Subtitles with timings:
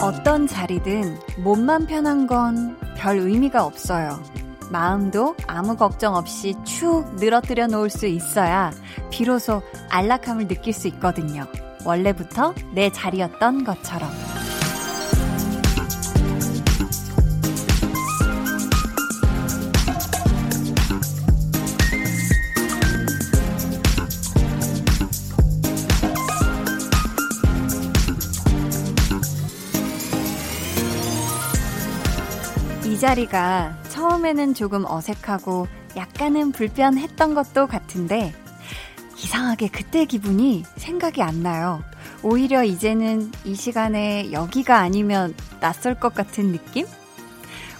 [0.00, 4.20] 어떤 자리든 몸만 편한 건 별 의미가 없어요.
[4.70, 8.72] 마음도 아무 걱정 없이 축 늘어뜨려 놓을 수 있어야
[9.10, 11.46] 비로소 안락함을 느낄 수 있거든요.
[11.84, 14.10] 원래부터 내 자리였던 것처럼.
[32.84, 38.32] 이 자리가 처음에는 조금 어색하고 약간은 불편했던 것도 같은데
[39.22, 41.82] 이상하게 그때 기분이 생각이 안 나요.
[42.22, 46.86] 오히려 이제는 이 시간에 여기가 아니면 낯설 것 같은 느낌?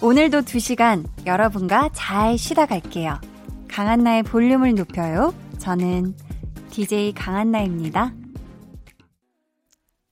[0.00, 3.20] 오늘도 2시간 여러분과 잘 쉬다 갈게요.
[3.68, 5.34] 강한나의 볼륨을 높여요.
[5.58, 6.14] 저는
[6.70, 8.12] DJ 강한나입니다.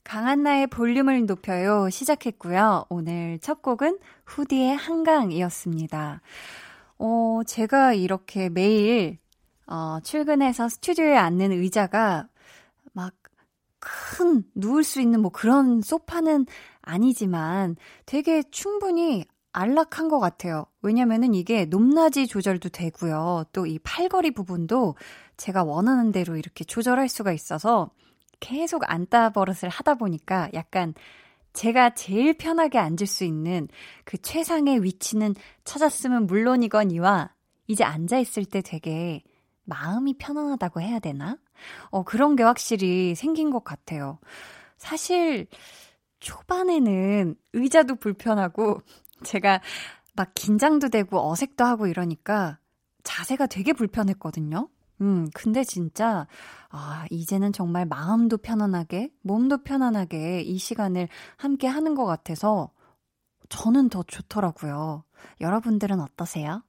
[0.03, 2.85] 강한나의 볼륨을 높여요 시작했고요.
[2.87, 6.21] 오늘 첫 곡은 후디의 한강이었습니다.
[6.99, 9.17] 어, 제가 이렇게 매일
[9.67, 12.27] 어, 출근해서 스튜디오에 앉는 의자가
[12.93, 13.13] 막
[13.79, 16.45] 큰 누울 수 있는 뭐 그런 소파는
[16.81, 20.65] 아니지만 되게 충분히 안락한 것 같아요.
[20.81, 23.45] 왜냐면은 이게 높낮이 조절도 되고요.
[23.53, 24.95] 또 이 팔걸이 부분도
[25.37, 27.89] 제가 원하는 대로 이렇게 조절할 수가 있어서
[28.39, 30.93] 계속 앉다 버릇을 하다 보니까 약간
[31.53, 33.67] 제가 제일 편하게 앉을 수 있는
[34.05, 37.31] 그 최상의 위치는 찾았으면 물론이거니와
[37.67, 39.23] 이제 앉아있을 때 되게
[39.67, 41.37] 마음이 편안하다고 해야 되나?
[41.91, 44.19] 어, 그런 게 확실히 생긴 것 같아요.
[44.77, 45.47] 사실,
[46.19, 48.81] 초반에는 의자도 불편하고,
[49.23, 49.61] 제가
[50.15, 52.57] 막 긴장도 되고 어색도 하고 이러니까
[53.03, 54.69] 자세가 되게 불편했거든요.
[55.01, 56.27] 음, 근데 진짜,
[56.69, 62.71] 아, 이제는 정말 마음도 편안하게, 몸도 편안하게 이 시간을 함께 하는 것 같아서
[63.49, 65.03] 저는 더 좋더라고요.
[65.41, 66.63] 여러분들은 어떠세요?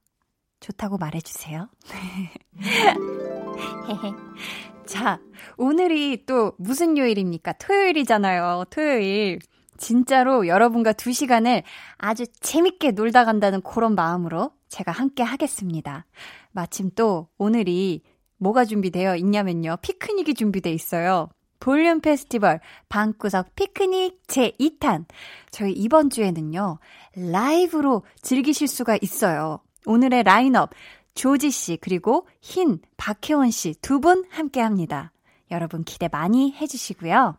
[0.59, 1.69] 좋다고 말해주세요.
[4.85, 5.19] 자,
[5.57, 7.53] 오늘이 또 무슨 요일입니까?
[7.53, 8.65] 토요일이잖아요.
[8.69, 9.39] 토요일.
[9.77, 11.63] 진짜로 여러분과 두 시간을
[11.97, 16.05] 아주 재밌게 놀다 간다는 그런 마음으로 제가 함께 하겠습니다.
[16.51, 18.01] 마침 또 오늘이
[18.37, 19.77] 뭐가 준비되어 있냐면요.
[19.81, 21.29] 피크닉이 준비되어 있어요.
[21.59, 25.05] 볼륨 페스티벌 방구석 피크닉 제2탄.
[25.51, 26.79] 저희 이번 주에는요.
[27.15, 29.59] 라이브로 즐기실 수가 있어요.
[29.85, 30.71] 오늘의 라인업
[31.15, 35.11] 조지 씨 그리고 흰 박혜원 씨 두 분 함께 합니다.
[35.51, 37.37] 여러분 기대 많이 해 주시고요.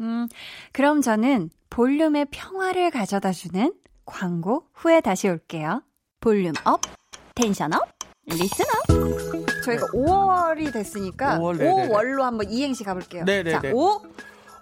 [0.00, 0.28] 음,
[0.72, 3.72] 그럼 저는 볼륨의 평화를 가져다 주는
[4.04, 5.82] 광고 후에 다시 올게요.
[6.20, 6.80] volume up,
[7.34, 7.82] tension up,
[8.26, 9.62] listen up.
[9.64, 9.98] 저희가 네.
[9.98, 11.58] 5월이 됐으니까 5월,
[11.90, 13.24] 5월로 한번 이행시 가볼게요.
[13.24, 13.50] 네네네.
[13.50, 14.02] 자, 5.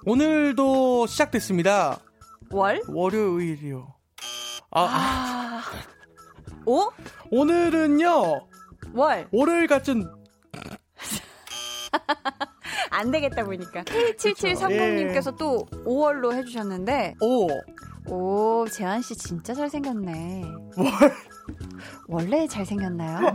[0.04, 1.98] 오늘도 시작됐습니다.
[2.50, 2.81] 월?
[2.88, 3.94] 월요일이요.
[4.70, 4.81] 아.
[4.82, 5.62] 아.
[6.66, 6.91] 5?
[7.31, 8.47] 오늘은요.
[8.94, 9.28] 월.
[9.32, 10.10] 월요일 같은.
[12.91, 13.84] 안 되겠다 보니까.
[13.84, 15.37] K7730님께서 예.
[15.38, 17.15] 또 5월로 해주셨는데.
[17.21, 17.49] 오.
[18.09, 20.43] 오, 재환 씨 진짜 잘생겼네.
[20.77, 20.87] 월.
[22.09, 23.34] 원래 잘생겼나요?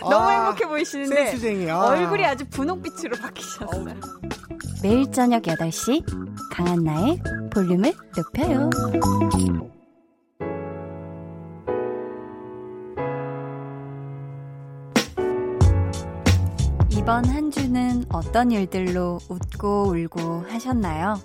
[0.00, 1.78] 너무 아, 행복해 보이시는데 센스쟁이야.
[1.78, 3.84] 얼굴이 아주 분홍빛으로 바뀌셨어요.
[4.82, 6.04] 매일 저녁 8시
[6.50, 7.20] 강한 나의
[7.52, 8.70] 볼륨을 높여요.
[17.02, 21.20] 이번 한 주는 어떤 일들로 웃고 울고 하셨나요?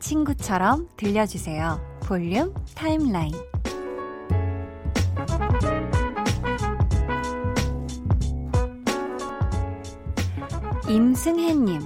[0.00, 1.98] 친구처럼 들려주세요.
[2.00, 3.34] 볼륨 타임라인.
[10.88, 11.82] 임승혜님,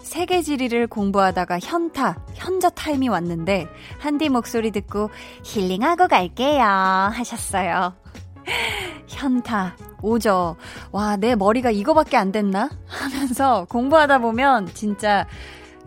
[0.00, 3.68] 세계 지리를 공부하다가 현타, 현자 타임이 왔는데,
[4.00, 5.08] 한디 목소리 듣고
[5.44, 6.64] 힐링하고 갈게요.
[6.64, 8.01] 하셨어요.
[9.06, 10.56] 현타, 오죠.
[10.90, 12.70] 와, 내 머리가 이거밖에 안 됐나?
[12.86, 15.26] 하면서 공부하다 보면 진짜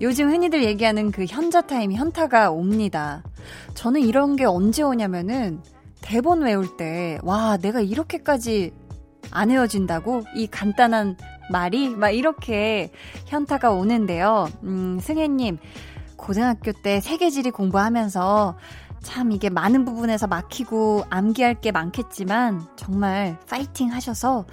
[0.01, 3.23] 요즘 흔히들 얘기하는 그 현자 타임, 현타가 옵니다.
[3.73, 5.61] 저는 이런 게 언제 오냐면은
[6.01, 8.73] 대본 외울 때, 와, 내가 이렇게까지
[9.31, 10.23] 안 헤어진다고?
[10.35, 11.17] 이 간단한
[11.51, 11.89] 말이?
[11.89, 12.91] 막 이렇게
[13.25, 14.47] 현타가 오는데요.
[14.63, 15.57] 음, 승혜님,
[16.17, 18.57] 고등학교 때 세계지리 공부하면서
[19.05, 24.45] 참 이게 많은 부분에서 막히고 암기할 게 많겠지만 정말 파이팅 하셔서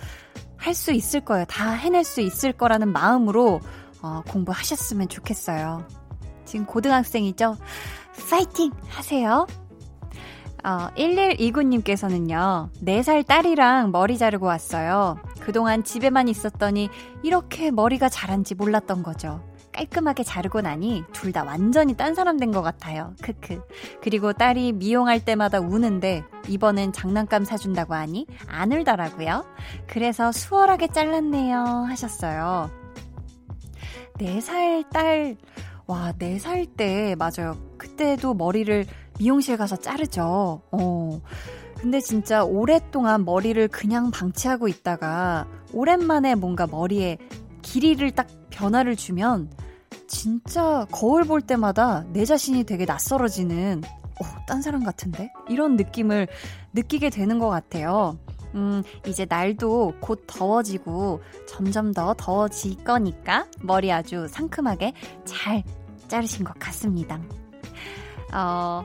[0.58, 1.44] 할 수 있을 거예요.
[1.46, 3.60] 다 해낼 수 있을 거라는 마음으로
[4.02, 5.84] 어, 공부하셨으면 좋겠어요.
[6.44, 7.56] 지금 고등학생이죠?
[8.30, 8.70] 파이팅!
[8.88, 9.46] 하세요.
[10.64, 15.18] 어, 1129님께서는요, 4살 딸이랑 머리 자르고 왔어요.
[15.40, 16.90] 그동안 집에만 있었더니
[17.22, 19.42] 이렇게 머리가 자란지 몰랐던 거죠.
[19.72, 23.14] 깔끔하게 자르고 나니 둘 다 완전히 딴 사람 된 것 같아요.
[23.22, 23.62] 크크.
[24.02, 29.44] 그리고 딸이 미용할 때마다 우는데 이번엔 장난감 사준다고 하니 안 울더라고요.
[29.86, 31.56] 그래서 수월하게 잘랐네요.
[31.88, 32.70] 하셨어요.
[34.18, 35.36] 4살 딸,
[35.86, 37.56] 와, 4살 때, 맞아요.
[37.78, 38.84] 그때도 머리를
[39.18, 40.62] 미용실 가서 자르죠.
[40.70, 41.20] 어.
[41.80, 47.18] 근데 진짜 오랫동안 머리를 그냥 방치하고 있다가 오랜만에 뭔가 머리에
[47.62, 49.50] 길이를 딱 변화를 주면
[50.06, 55.32] 진짜 거울 볼 때마다 내 자신이 되게 낯설어지는 어, 딴 사람 같은데?
[55.48, 56.28] 이런 느낌을
[56.72, 58.18] 느끼게 되는 것 같아요.
[58.54, 64.92] 음, 이제 날도 곧 더워지고 점점 더 더워질 거니까 머리 아주 상큼하게
[65.24, 65.62] 잘
[66.08, 67.18] 자르신 것 같습니다.
[68.34, 68.84] 어,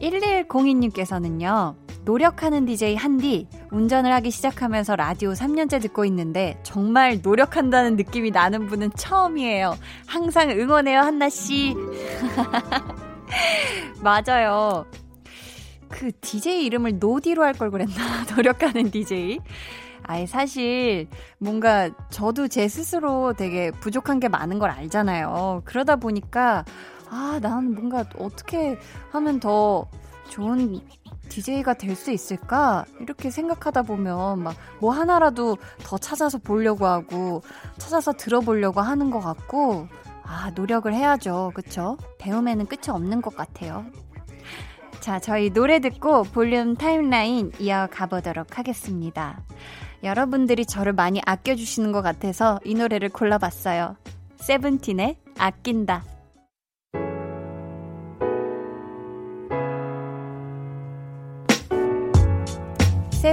[0.00, 1.74] 1102님께서는요,
[2.06, 8.92] 노력하는 DJ 한디, 운전을 하기 시작하면서 라디오 3년째 듣고 있는데, 정말 노력한다는 느낌이 나는 분은
[8.96, 9.76] 처음이에요.
[10.06, 11.74] 항상 응원해요, 한나씨.
[14.02, 14.86] 맞아요.
[15.88, 17.94] 그 DJ 이름을 노디로 할 걸 그랬나?
[18.36, 19.40] 노력하는 DJ.
[20.04, 21.08] 아예 사실
[21.38, 25.62] 뭔가 저도 제 스스로 되게 부족한 게 많은 걸 알잖아요.
[25.64, 26.64] 그러다 보니까
[27.10, 28.78] 아, 난 뭔가 어떻게
[29.10, 29.86] 하면 더
[30.28, 30.80] 좋은
[31.28, 32.84] DJ가 될 수 있을까?
[33.00, 37.42] 이렇게 생각하다 보면 막 뭐 하나라도 더 찾아서 보려고 하고
[37.78, 39.88] 찾아서 들어보려고 하는 것 같고
[40.22, 41.52] 아, 노력을 해야죠.
[41.54, 41.96] 그쵸?
[42.18, 43.86] 배움에는 끝이 없는 것 같아요.
[45.00, 49.40] 자, 저희 노래 듣고 볼륨 타임라인 이어가 보도록 하겠습니다.
[50.02, 53.96] 여러분들이 저를 많이 아껴주시는 것 같아서 이 노래를 골라봤어요.
[54.36, 56.02] 세븐틴의 아낀다.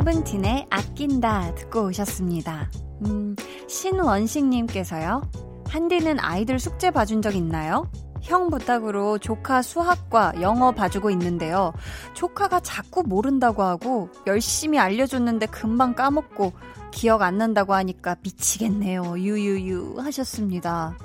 [0.04, 2.70] 세븐틴의 아낀다 듣고 오셨습니다.
[3.06, 3.38] 음,
[3.70, 5.22] 신원식님께서요.
[5.70, 7.90] 한디는 아이들 숙제 봐준 적 있나요?
[8.22, 11.72] 형 부탁으로 조카 수학과 영어 봐주고 있는데요.
[12.16, 16.52] 조카가 자꾸 모른다고 하고 열심히 알려줬는데 금방 까먹고
[16.92, 19.18] 기억 안 난다고 하니까 미치겠네요.
[19.18, 20.98] 유유유 하셨습니다.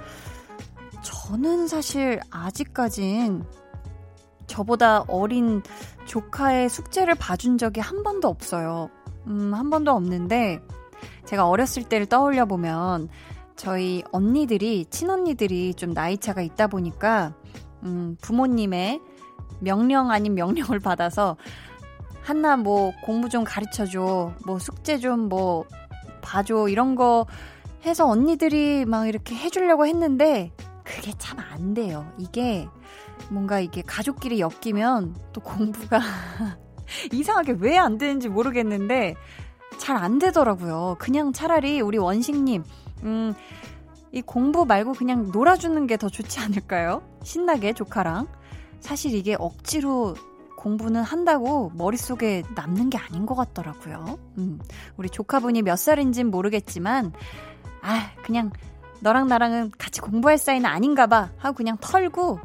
[1.02, 3.44] 저는 사실 아직까진
[4.48, 5.62] 저보다 어린
[6.08, 8.88] 조카의 숙제를 봐준 적이 한 번도 없어요.
[9.26, 10.60] 음, 한 번도 없는데,
[11.26, 13.08] 제가 어렸을 때를 떠올려 보면,
[13.56, 17.34] 저희 언니들이, 친언니들이 좀 나이차가 있다 보니까,
[17.82, 19.00] 음, 부모님의
[19.60, 21.36] 명령 아닌 명령을 받아서,
[22.22, 25.64] 한나 뭐 공부 좀 가르쳐 줘, 뭐 숙제 좀 뭐
[26.22, 27.26] 봐줘, 이런 거
[27.84, 30.52] 해서 언니들이 막 이렇게 해주려고 했는데,
[30.84, 32.10] 그게 참 안 돼요.
[32.16, 32.66] 이게
[33.30, 36.00] 뭔가 이게 가족끼리 엮이면 또 공부가
[37.12, 39.14] 이상하게 왜 안 되는지 모르겠는데
[39.78, 40.96] 잘 안 되더라고요.
[40.98, 42.64] 그냥 차라리 우리 원식님,
[43.04, 43.34] 음,
[44.12, 47.02] 이 공부 말고 그냥 놀아주는 게 더 좋지 않을까요?
[47.22, 48.26] 신나게 조카랑.
[48.80, 50.14] 사실 이게 억지로
[50.56, 54.18] 공부는 한다고 머릿속에 남는 게 아닌 것 같더라고요.
[54.38, 54.58] 음,
[54.96, 57.12] 우리 조카분이 몇 살인진 모르겠지만,
[57.82, 58.50] 아, 그냥
[59.00, 62.40] 너랑 나랑은 같이 공부할 사이는 아닌가 봐 하고 그냥 털고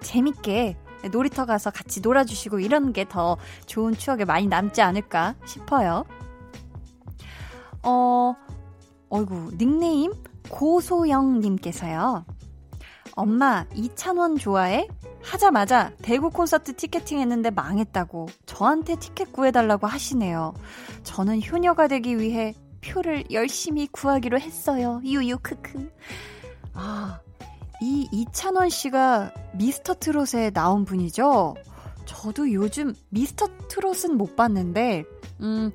[0.00, 0.76] 재밌게
[1.12, 6.04] 놀이터 가서 같이 놀아주시고 이런 게 더 좋은 추억에 많이 남지 않을까 싶어요.
[7.82, 8.34] 어,
[9.08, 10.12] 어이구, 닉네임
[10.50, 12.24] 고소영님께서요.
[13.16, 14.86] 엄마, 이찬원 좋아해?
[15.22, 20.54] 하자마자 대구 콘서트 티켓팅 했는데 망했다고 저한테 티켓 구해달라고 하시네요.
[21.02, 25.00] 저는 효녀가 되기 위해 표를 열심히 구하기로 했어요.
[25.04, 25.90] 유유, 크크.
[26.72, 27.20] 아,
[27.80, 31.54] 이 이찬원 씨가 미스터 트롯에 나온 분이죠?
[32.04, 35.04] 저도 요즘 미스터 트롯은 못 봤는데,
[35.40, 35.70] 음,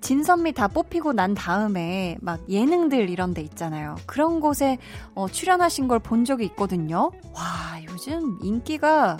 [0.00, 3.94] 진선미 다 뽑히고 난 다음에 막 예능들 이런 데 있잖아요.
[4.06, 4.78] 그런 곳에
[5.14, 7.12] 어, 출연하신 걸 본 적이 있거든요.
[7.34, 7.42] 와,
[7.88, 9.16] 요즘 인기가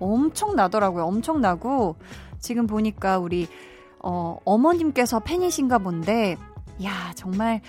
[0.00, 1.04] 엄청 나더라고요.
[1.04, 1.96] 엄청 나고,
[2.40, 3.46] 지금 보니까 우리,
[4.00, 6.36] 어, 어머님께서 팬이신가 본데,
[6.82, 7.60] 야, 정말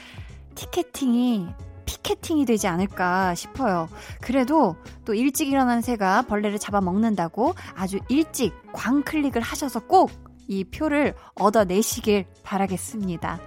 [0.56, 1.48] 티켓팅이
[1.86, 3.88] 피켓팅이 되지 않을까 싶어요.
[4.22, 4.76] 그래도
[5.06, 13.40] 또 일찍 일어난 새가 벌레를 잡아먹는다고 아주 일찍 광클릭을 하셔서 꼭 이 표를 얻어내시길 바라겠습니다.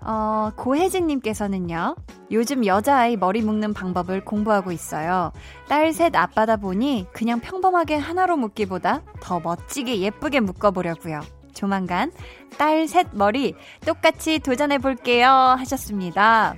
[0.00, 1.96] 어, 고혜진님께서는요,
[2.30, 5.32] 요즘 여자아이 머리 묶는 방법을 공부하고 있어요.
[5.68, 11.20] 딸 셋 아빠다 보니 그냥 평범하게 하나로 묶기보다 더 멋지게 예쁘게 묶어보려고요.
[11.54, 12.12] 조만간
[12.58, 13.54] 딸 셋 머리
[13.86, 15.28] 똑같이 도전해 볼게요.
[15.28, 16.56] 하셨습니다.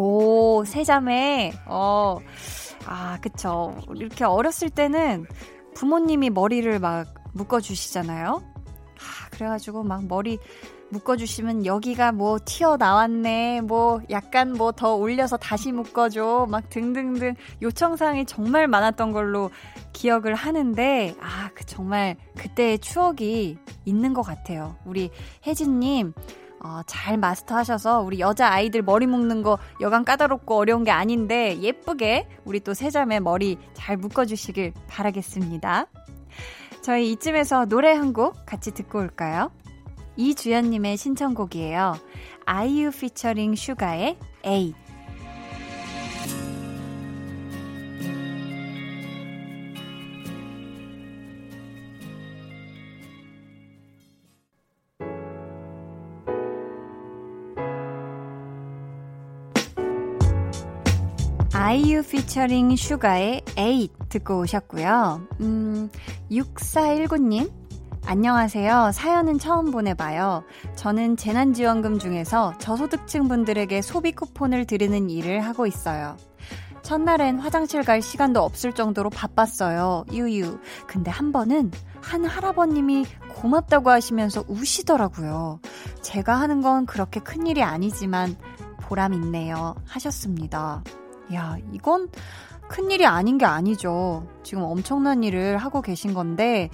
[0.00, 1.52] 오, 세자매.
[1.66, 2.16] 어,
[2.86, 3.76] 아, 그쵸.
[3.94, 5.26] 이렇게 어렸을 때는
[5.74, 8.42] 부모님이 머리를 막 묶어주시잖아요.
[8.42, 10.38] 아, 그래가지고 막 머리
[10.88, 18.68] 묶어주시면 여기가 뭐 튀어나왔네, 뭐 약간 뭐 더 올려서 다시 묶어줘, 막 등등등 요청사항이 정말
[18.68, 19.50] 많았던 걸로
[19.92, 24.76] 기억을 하는데, 아, 그 정말 그때의 추억이 있는 것 같아요.
[24.86, 25.10] 우리
[25.46, 26.14] 혜진님,
[26.62, 32.28] 어, 잘 마스터하셔서 우리 여자 아이들 머리 묶는 거 여간 까다롭고 어려운 게 아닌데 예쁘게
[32.44, 35.86] 우리 또 세자매 머리 잘 묶어주시길 바라겠습니다.
[36.82, 39.50] 저희 이쯤에서 노래 한 곡 같이 듣고 올까요?
[40.16, 41.94] 이주연님의 신청곡이에요.
[42.44, 44.74] 아이유 피처링 슈가의 A.
[61.62, 65.20] 아이유 피처링 슈가의 에잇 듣고 오셨고요.
[65.40, 65.90] 음,
[66.30, 67.52] 6419님.
[68.06, 68.92] 안녕하세요.
[68.94, 70.42] 사연은 처음 보내봐요.
[70.74, 76.16] 저는 재난지원금 중에서 저소득층 분들에게 소비 쿠폰을 드리는 일을 하고 있어요.
[76.80, 80.06] 첫날엔 화장실 갈 시간도 없을 정도로 바빴어요.
[80.10, 80.60] 유유.
[80.86, 85.60] 근데 한 번은 한 할아버님이 고맙다고 하시면서 우시더라고요.
[86.00, 88.34] 제가 하는 건 그렇게 큰 일이 아니지만
[88.80, 89.74] 보람 있네요.
[89.84, 90.82] 하셨습니다.
[91.34, 92.08] 야, 이건
[92.68, 94.26] 큰일이 아닌 게 아니죠.
[94.42, 96.70] 지금 엄청난 일을 하고 계신 건데,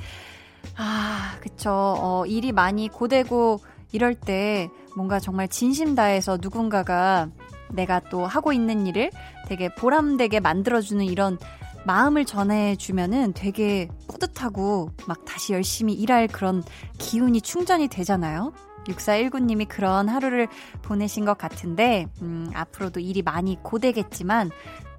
[0.76, 1.70] 아, 그쵸.
[1.72, 3.60] 어, 일이 많이 고되고
[3.92, 7.28] 이럴 때 뭔가 정말 진심 다해서 누군가가
[7.70, 9.10] 내가 또 하고 있는 일을
[9.46, 11.38] 되게 보람되게 만들어주는 이런
[11.84, 16.62] 마음을 전해주면은 되게 뿌듯하고 막 다시 열심히 일할 그런
[16.98, 18.52] 기운이 충전이 되잖아요.
[18.87, 20.49] 6419님이 그런 하루를
[20.83, 24.50] 보내신 것 같은데, 음, 앞으로도 일이 많이 고되겠지만,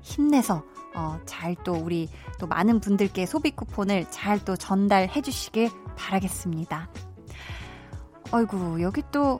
[0.02, 0.64] 힘내서,
[0.96, 6.90] 어, 잘 또 우리 또 많은 분들께 소비 쿠폰을 잘 또 전달해 주시길 바라겠습니다.
[8.32, 9.40] 아이고, 여기 또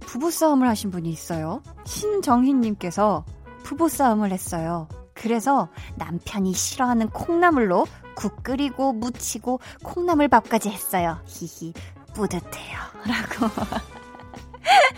[0.00, 1.62] 부부싸움을 하신 분이 있어요.
[1.84, 3.24] 신정희님께서
[3.62, 4.88] 부부싸움을 했어요.
[5.14, 11.18] 그래서 남편이 싫어하는 콩나물로 국 끓이고 무치고 콩나물 밥까지 했어요.
[11.26, 11.72] 히히.
[12.14, 12.78] 뿌듯해요.
[13.06, 13.52] 라고.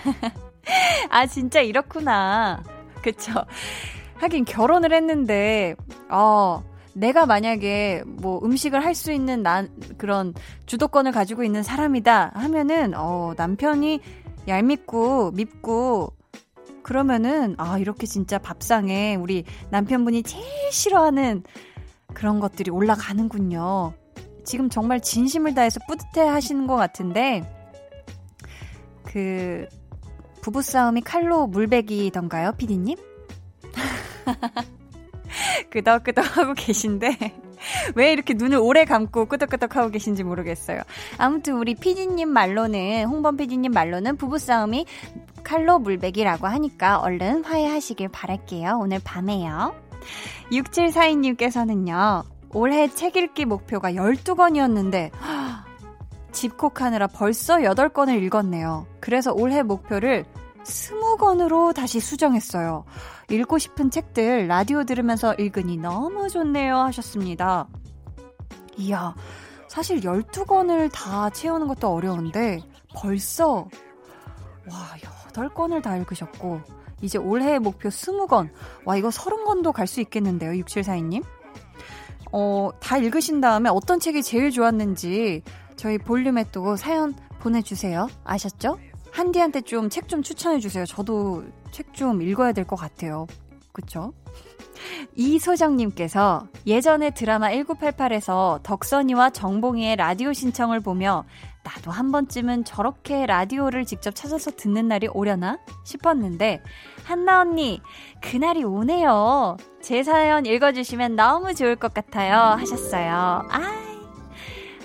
[1.11, 2.63] 아, 진짜 이렇구나.
[3.03, 3.33] 그쵸.
[4.17, 5.75] 하긴 결혼을 했는데,
[6.09, 6.63] 어,
[6.95, 9.69] 내가 만약에 뭐 음식을 할 수 있는 난,
[9.99, 10.33] 그런
[10.67, 14.01] 주도권을 가지고 있는 사람이다 하면은, 어, 남편이
[14.49, 16.13] 얄밉고 밉고,
[16.83, 21.43] 그러면은, 아, 이렇게 진짜 밥상에 우리 남편분이 제일 싫어하는
[22.13, 23.95] 그런 것들이 올라가는군요.
[24.45, 27.43] 지금 정말 진심을 다해서 뿌듯해 하시는 것 같은데,
[29.05, 29.67] 그,
[30.43, 32.97] 부부싸움이 칼로 물베기던가요, 피디님?
[35.71, 37.17] 끄덕끄덕 하고 계신데,
[37.95, 40.81] 왜 이렇게 눈을 오래 감고 끄덕끄덕 하고 계신지 모르겠어요.
[41.19, 44.87] 아무튼 우리 피디님 말로는, 홍범 피디님 말로는 부부싸움이
[45.43, 48.79] 칼로 물베기라고 하니까 얼른 화해하시길 바랄게요.
[48.81, 49.75] 오늘 밤에요.
[50.51, 52.25] 6742님께서는요,
[52.55, 55.11] 올해 책 읽기 목표가 12권이었는데,
[56.33, 58.87] 집콕하느라 벌써 8권을 읽었네요.
[59.01, 60.25] 그래서 올해 목표를
[60.65, 62.85] 20권으로 다시 수정했어요.
[63.31, 67.69] 읽고 싶은 책들 라디오 들으면서 읽으니 너무 좋네요 하셨습니다.
[68.77, 69.15] 이야,
[69.69, 72.61] 사실 12권을 다 채우는 것도 어려운데
[72.95, 73.69] 벌써
[74.71, 74.77] 와,
[75.33, 76.61] 8권을 다 읽으셨고
[77.03, 78.51] 이제 올해의 목표 20권.
[78.85, 81.23] 와, 이거 30권도 갈 수 있겠는데요, 6742님?
[82.37, 85.43] 어, 다 읽으신 다음에 어떤 책이 제일 좋았는지
[85.77, 88.09] 저희 볼륨에 또 사연 보내주세요.
[88.25, 88.77] 아셨죠?
[89.13, 90.85] 한디한테 좀 책좀 좀 추천해주세요.
[90.87, 93.29] 저도 책 좀 읽어야 될 것 같아요.
[93.73, 94.13] 그쵸?
[95.15, 101.25] 이소정님께서 예전에 드라마 1988에서 덕선이와 정봉이의 라디오 신청을 보며
[101.65, 106.63] 나도 한 번쯤은 저렇게 라디오를 직접 찾아서 듣는 날이 오려나 싶었는데
[107.05, 107.81] 한나 언니
[108.21, 109.57] 그날이 오네요.
[109.83, 113.43] 제 사연 읽어주시면 너무 좋을 것 같아요 하셨어요.
[113.49, 113.85] 아이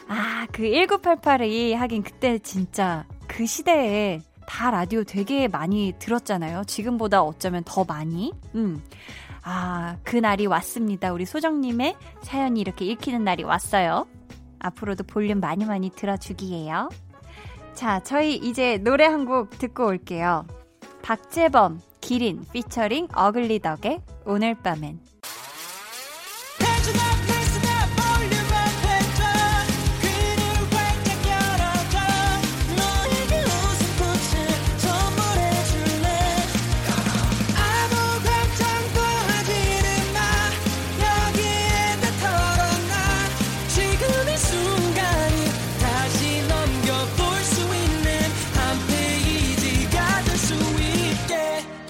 [0.07, 6.63] 아, 그 1988이 하긴 그때 진짜 그 시대에 다 라디오 되게 많이 들었잖아요.
[6.65, 8.33] 지금보다 어쩌면 더 많이.
[8.55, 8.81] 음.
[9.43, 11.13] 아, 그 날이 왔습니다.
[11.13, 14.07] 우리 소정님의 사연이 이렇게 읽히는 날이 왔어요.
[14.59, 16.89] 앞으로도 볼륨 많이 많이 들어주기예요.
[17.73, 20.45] 자, 저희 이제 노래 한 곡 듣고 올게요.
[21.01, 24.99] 박재범, 기린, 피처링 어글리덕의 오늘 밤엔.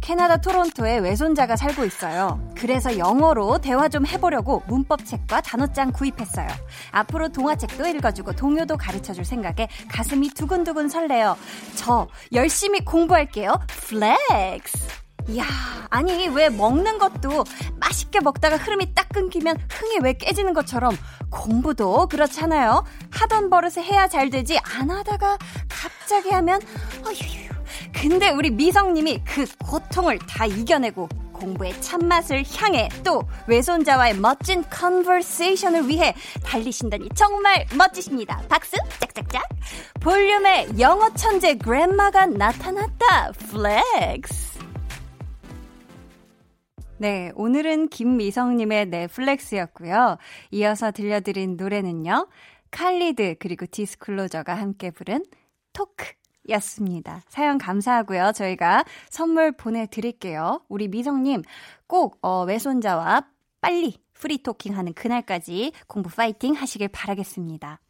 [0.00, 2.40] 캐나다 토론토에 외손자가 살고 있어요.
[2.56, 6.48] 그래서 영어로 대화 좀 해보려고 문법책과 단어장 구입했어요.
[6.92, 11.36] 앞으로 동화책도 읽어주고 동요도 가르쳐줄 생각에 가슴이 두근두근 설레요.
[11.76, 13.60] 저 열심히 공부할게요.
[13.68, 15.00] flex!
[15.28, 15.44] 이야,
[15.90, 17.44] 아니, 왜 먹는 것도
[17.78, 20.96] 맛있게 먹다가 흐름이 딱 끊기면 흥이 왜 깨지는 것처럼
[21.30, 22.84] 공부도 그렇잖아요.
[23.10, 25.38] 하던 버릇을 해야 잘 되지, 안 하다가
[25.68, 26.60] 갑자기 하면,
[27.06, 27.59] 어휴휴.
[27.92, 36.14] 근데 우리 미성님이 그 고통을 다 이겨내고 공부의 참맛을 향해 또 외손자와의 멋진 conversation을 위해
[36.44, 38.42] 달리신다니 정말 멋지십니다.
[38.48, 39.42] 박수 짝짝짝.
[40.00, 43.32] 볼륨의 영어 천재 grandma가 나타났다.
[43.32, 44.60] flex.
[46.98, 50.18] 네, 오늘은 김미성님의 내 flex였고요.
[50.50, 52.28] 이어서 들려드린 노래는요.
[52.70, 55.24] 칼리드 그리고 디스클로저가 함께 부른
[55.72, 57.22] Talk였습니다.
[57.28, 58.32] 사연 감사하고요.
[58.34, 60.62] 저희가 선물 보내드릴게요.
[60.68, 61.42] 우리 미성님
[61.86, 63.26] 꼭 어, 외손자와
[63.60, 67.80] 빨리 free talking 하는 그날까지 공부 파이팅 하시길 바라겠습니다.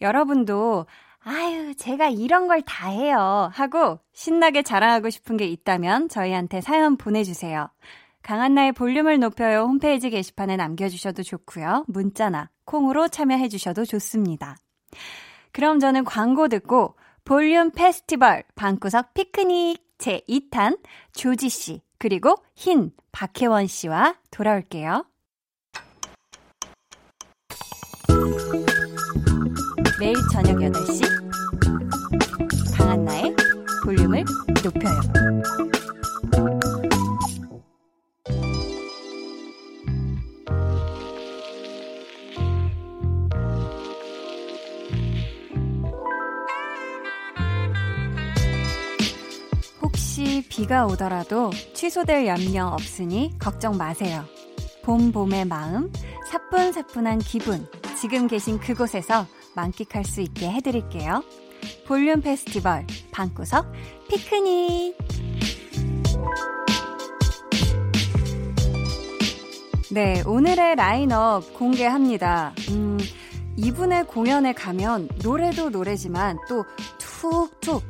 [0.00, 0.86] 여러분도
[1.24, 3.50] 아유, 제가 이런 걸 다 해요.
[3.52, 7.68] 하고 신나게 자랑하고 싶은 게 있다면 저희한테 사연 보내주세요.
[8.22, 11.84] 강한나의 볼륨을 높여요 홈페이지 게시판에 남겨주셔도 좋고요.
[11.88, 14.56] 문자나 콩으로 참여해주셔도 좋습니다.
[15.52, 20.80] 그럼 저는 광고 듣고 볼륨 페스티벌 방구석 피크닉 제2탄
[21.12, 25.04] 조지 씨 그리고 흰 박혜원 씨와 돌아올게요.
[30.00, 31.04] 매일 저녁 8시
[32.76, 33.36] 강한나의
[33.84, 34.24] 볼륨을
[34.64, 35.81] 높여요.
[50.48, 54.24] 비가 오더라도 취소될 염려 없으니 걱정 마세요.
[54.82, 55.92] 봄, 봄의 마음,
[56.30, 57.66] 사뿐사뿐한 기분,
[58.00, 61.22] 지금 계신 그곳에서 만끽할 수 있게 해드릴게요.
[61.86, 63.72] 볼륨 페스티벌, 방구석,
[64.08, 64.96] 피크닉!
[69.90, 72.54] 네, 오늘의 라인업 공개합니다.
[72.70, 72.98] 음,
[73.56, 76.64] 이분의 공연에 가면 노래도 노래지만 또
[76.98, 77.82] 툭툭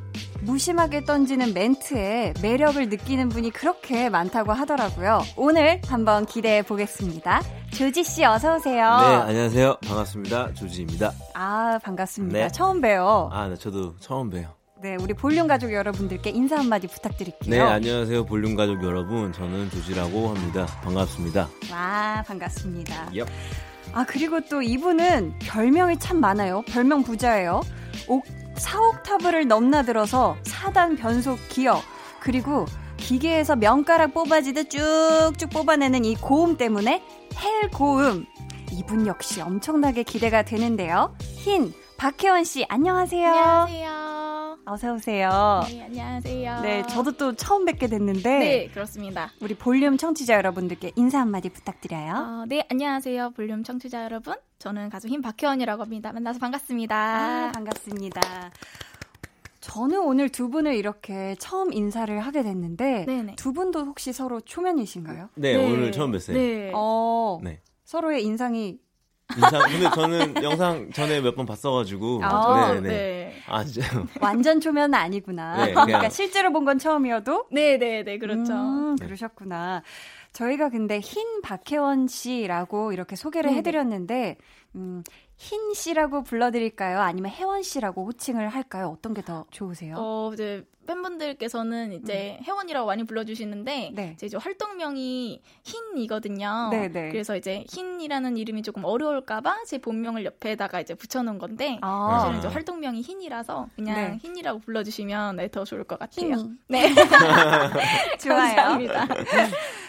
[0.43, 5.23] 무심하게 던지는 멘트에 매력을 느끼는 분이 그렇게 많다고 하더라고요.
[5.37, 7.43] 오늘 한번 기대해 보겠습니다.
[7.71, 8.75] 조지 씨 어서 오세요.
[9.01, 9.77] 네, 안녕하세요.
[9.87, 10.55] 반갑습니다.
[10.55, 11.13] 조지입니다.
[11.35, 12.39] 아, 반갑습니다.
[12.39, 12.49] 네.
[12.49, 13.31] 처음 봬요.
[13.33, 14.49] 아, 네, 저도 처음 봬요.
[14.83, 17.49] 네, 우리 볼륨 가족 여러분들께 인사 한마디 부탁드릴게요.
[17.49, 18.27] 네, 안녕하세요.
[18.27, 19.33] 볼륨 가족 여러분.
[19.33, 20.67] 저는 조지라고 합니다.
[20.83, 21.49] 반갑습니다.
[21.71, 23.11] 와, 반갑습니다.
[23.15, 23.27] Yep.
[23.93, 26.63] 아, 그리고 또 이분은 별명이 참 많아요.
[26.67, 27.61] 별명 부자예요.
[28.09, 28.25] 옥
[28.57, 31.81] 4옥타브를 넘나들어서 4단 변속 기어
[32.21, 37.03] 그리고 기계에서 면가락 뽑아지듯 쭉쭉 뽑아내는 이 고음 때문에
[37.37, 38.27] hell 고음
[38.71, 41.15] 이분 역시 엄청나게 기대가 되는데요.
[41.21, 43.29] 흰 박혜원 씨 안녕하세요.
[43.29, 44.02] 안녕하세요.
[44.65, 45.63] 어서 오세요.
[45.69, 46.61] 네, 안녕하세요.
[46.61, 49.33] 네, 저도 또 처음 뵙게 됐는데 네, 그렇습니다.
[49.41, 52.13] 우리 볼륨 청취자 여러분들께 인사 한마디 부탁드려요.
[52.15, 53.31] 어, 네, 안녕하세요.
[53.31, 54.35] 볼륨 청취자 여러분.
[54.61, 56.13] 저는 가수 흰 박혜원이라고 합니다.
[56.13, 56.95] 만나서 반갑습니다.
[56.97, 58.21] 아, 반갑습니다.
[59.61, 63.37] 저는 오늘 두 분을 이렇게 처음 인사를 하게 됐는데 네네.
[63.37, 65.31] 두 분도 혹시 서로 초면이신가요?
[65.35, 65.73] 네, 네.
[65.73, 66.35] 오늘 처음 뵀어요.
[66.35, 66.71] 네.
[66.75, 67.61] 어, 네.
[67.85, 68.79] 서로의 인상이
[69.37, 72.89] 인상 근데 저는 영상 전에 몇 번 봤어가지고 아, 네, 네.
[72.89, 73.35] 네.
[73.49, 75.65] 아 진짜 완전 초면은 아니구나.
[75.65, 78.53] 네, 그러니까 실제로 본 건 처음이어도 네네네 네, 네, 그렇죠.
[78.53, 79.83] 음, 그러셨구나.
[80.33, 84.37] 저희가 근데 흰 박혜원 씨라고 이렇게 소개를 네 해드렸는데
[84.77, 85.03] 음,
[85.43, 87.01] 흰 씨라고 불러드릴까요?
[87.01, 88.95] 아니면 혜원 씨라고 호칭을 할까요?
[88.97, 89.97] 어떤 게 더 좋으세요?
[89.99, 92.45] 어, 이제 팬분들께서는 이제 음.
[92.45, 94.17] 혜원이라고 많이 불러주시는데 네.
[94.19, 96.69] 제 이제 활동명이 흰이거든요.
[96.71, 96.89] 네네.
[96.89, 97.09] 네.
[97.11, 102.19] 그래서 이제 흰이라는 이름이 조금 어려울까봐 제 본명을 옆에다가 이제 붙여놓은 건데 아.
[102.21, 104.19] 사실은 이제 활동명이 흰이라서 그냥 네.
[104.23, 106.35] 흰이라고 불러주시면 네, 더 좋을 것 같아요.
[106.35, 106.51] 흰이.
[106.69, 106.93] 네.
[108.23, 108.55] 좋아요.
[108.57, 109.07] 감사합니다.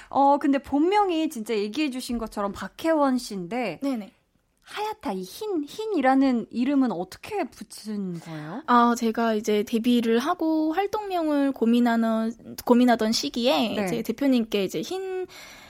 [0.10, 3.80] 어 근데 본명이 진짜 얘기해주신 것처럼 박혜원 씨인데.
[3.84, 4.14] 네네.
[4.64, 8.64] 하야타 이흰 흰이라는 이름은 어떻게 붙인 거예요?
[8.66, 12.34] 아 제가 이제 데뷔를 하고 활동명을 고민하는
[12.66, 13.88] 고민하던 시기에 네.
[13.88, 15.28] 제 대표님께 이제 흰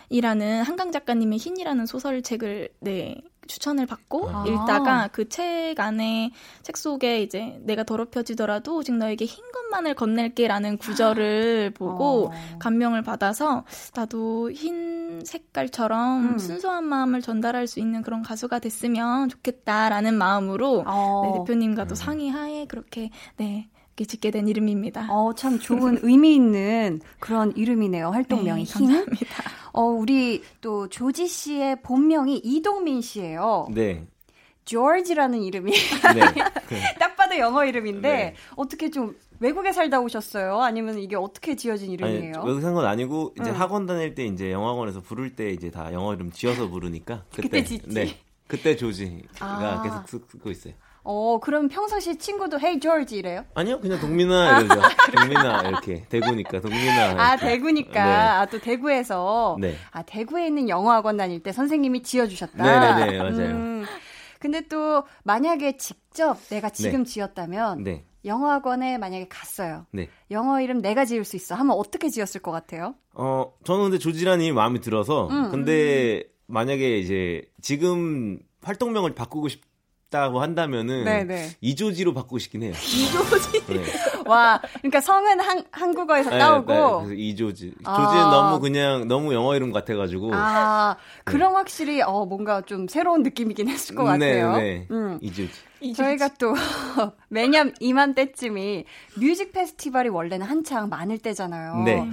[0.10, 4.46] 이라는 한강 작가님의 흰이라는 소설책을 네 추천을 받고 아.
[4.48, 11.72] 읽다가 그 책 안에 책 속에 이제 내가 더럽혀지더라도 오직 너에게 흰 것만을 건넬게라는 구절을
[11.76, 12.32] 보고 어.
[12.60, 13.64] 감명을 받아서
[13.96, 16.38] 나도 흰 색깔처럼 음.
[16.38, 21.22] 순수한 마음을 전달할 수 있는 그런 가수가 됐으면 좋겠다라는 마음으로 어.
[21.26, 21.96] 네, 대표님과도 음.
[21.96, 25.08] 상의하에 그렇게 네 이렇게 짓게 된 이름입니다.
[25.12, 28.10] 어, 참 좋은 의미 있는 그런 이름이네요.
[28.10, 29.44] 활동명이 네, 감사합니다.
[29.74, 33.68] 어, 우리 또 조지 씨의 본명이 이동민 씨예요.
[33.72, 34.08] 네.
[34.66, 36.22] 조지라는 이름이 네.
[37.00, 38.36] 딱 봐도 영어 이름인데 네.
[38.56, 40.62] 어떻게 좀 외국에 살다 오셨어요?
[40.62, 42.34] 아니면 이게 어떻게 지어진 이름이에요?
[42.40, 43.60] 아니, 외국 산 건 아니고 이제 응.
[43.60, 47.64] 학원 다닐 때 이제 영어학원에서 부를 때 이제 다 영어 이름 지어서 부르니까 그때, 그때
[47.64, 47.90] 짓지.
[47.90, 48.18] 네.
[48.48, 49.84] 그때 조지가 아.
[49.84, 50.74] 계속 쓰고 있어요.
[51.06, 53.44] 어, 그럼 평상시 친구도 헤이 조지 이래요?
[53.56, 54.82] 아니요, 그냥 동민아 이러죠.
[55.16, 57.10] 동민아 이렇게 대구니까 동민아.
[57.18, 58.12] 아 대구니까 네.
[58.12, 59.76] 아또 대구에서 네.
[59.92, 62.64] 아 대구에 있는 영어학원 다닐 때 선생님이 지어주셨다.
[62.64, 63.56] 네네네 맞아요.
[63.56, 63.86] 음,
[64.40, 67.10] 근데 또 만약에 직접 내가 지금 네.
[67.10, 68.06] 지었다면 네.
[68.24, 69.86] 영어학원에 만약에 갔어요.
[69.92, 70.08] 네.
[70.32, 71.56] 영어 이름 내가 지을 수 있어.
[71.56, 72.96] 하면 어떻게 지었을 것 같아요?
[73.14, 75.52] 어, 저는 근데 조지란이 마음에 들어서 음.
[75.52, 79.62] 근데 만약에 이제 지금 활동명을 바꾸고 싶
[80.14, 81.56] 싶다고 한다면은 네네.
[81.60, 82.74] 이조지로 바꾸고 싶긴 해요.
[82.74, 83.66] 이조지.
[83.66, 83.84] 네.
[84.26, 87.72] 와, 그러니까 성은 한, 한국어에서 네, 따오고 네, 그래서 이조지.
[87.78, 88.30] 조지는 아.
[88.32, 90.32] 너무 그냥 너무 영어 이름 같아가지고.
[90.34, 91.56] 아, 그럼 네.
[91.58, 94.58] 확실히 어 뭔가 좀 새로운 느낌이긴 했을 것 네, 같아요.
[94.58, 95.20] 네, 음.
[95.22, 95.52] 이조지.
[95.96, 96.54] 저희가 또
[97.28, 98.86] 매년 이맘때쯤이
[99.20, 101.84] 뮤직 페스티벌이 원래는 한창 많을 때잖아요.
[101.84, 102.08] 네.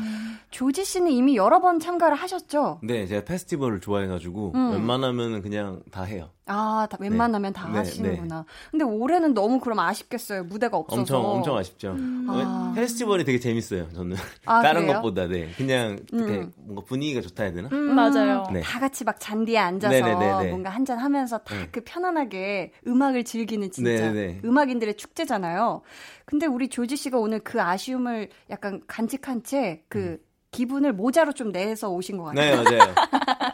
[0.51, 2.81] 조지 씨는 이미 여러 번 참가를 하셨죠?
[2.83, 4.73] 네, 제가 페스티벌을 좋아해가지고 음.
[4.73, 6.31] 웬만하면 그냥 다 해요.
[6.47, 7.61] 아, 다, 웬만하면 네.
[7.61, 8.39] 다 네, 하시는구나.
[8.39, 8.45] 네.
[8.73, 10.43] 근데 올해는 너무 그럼 아쉽겠어요.
[10.45, 11.01] 무대가 없어서.
[11.01, 11.95] 엄청 엄청 아쉽죠.
[12.01, 12.27] 음.
[12.29, 12.73] 아.
[12.75, 13.89] 페스티벌이 되게 재밌어요.
[13.93, 14.97] 저는 아, 다른 그래요?
[14.97, 16.53] 것보다 네, 그냥 음.
[16.57, 17.69] 뭔가 분위기가 좋다 해야 되나?
[17.73, 18.45] 음, 맞아요.
[18.53, 18.61] 네.
[18.61, 20.51] 다 같이 막 잔디에 앉아서 네네네네.
[20.51, 21.85] 뭔가 한잔 하면서 다그 네.
[21.85, 24.41] 편안하게 음악을 즐기는 진짜 네네.
[24.45, 25.83] 음악인들의 축제잖아요.
[26.25, 30.19] 근데 우리 조지 씨가 오늘 그 아쉬움을 약간 간직한 채그 음.
[30.53, 32.65] 기분을 모자로 좀 내서 오신 것 같아요.
[32.65, 32.95] 네, 맞아요.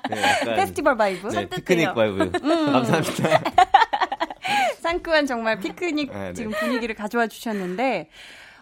[0.09, 1.29] 네, 페스티벌 vibe.
[1.28, 2.22] 네, 피크닉 vibe.
[2.42, 2.72] 음.
[2.72, 3.65] 감사합니다.
[4.87, 6.33] 상큼한 정말 피크닉 네, 네.
[6.33, 8.09] 지금 분위기를 가져와 주셨는데,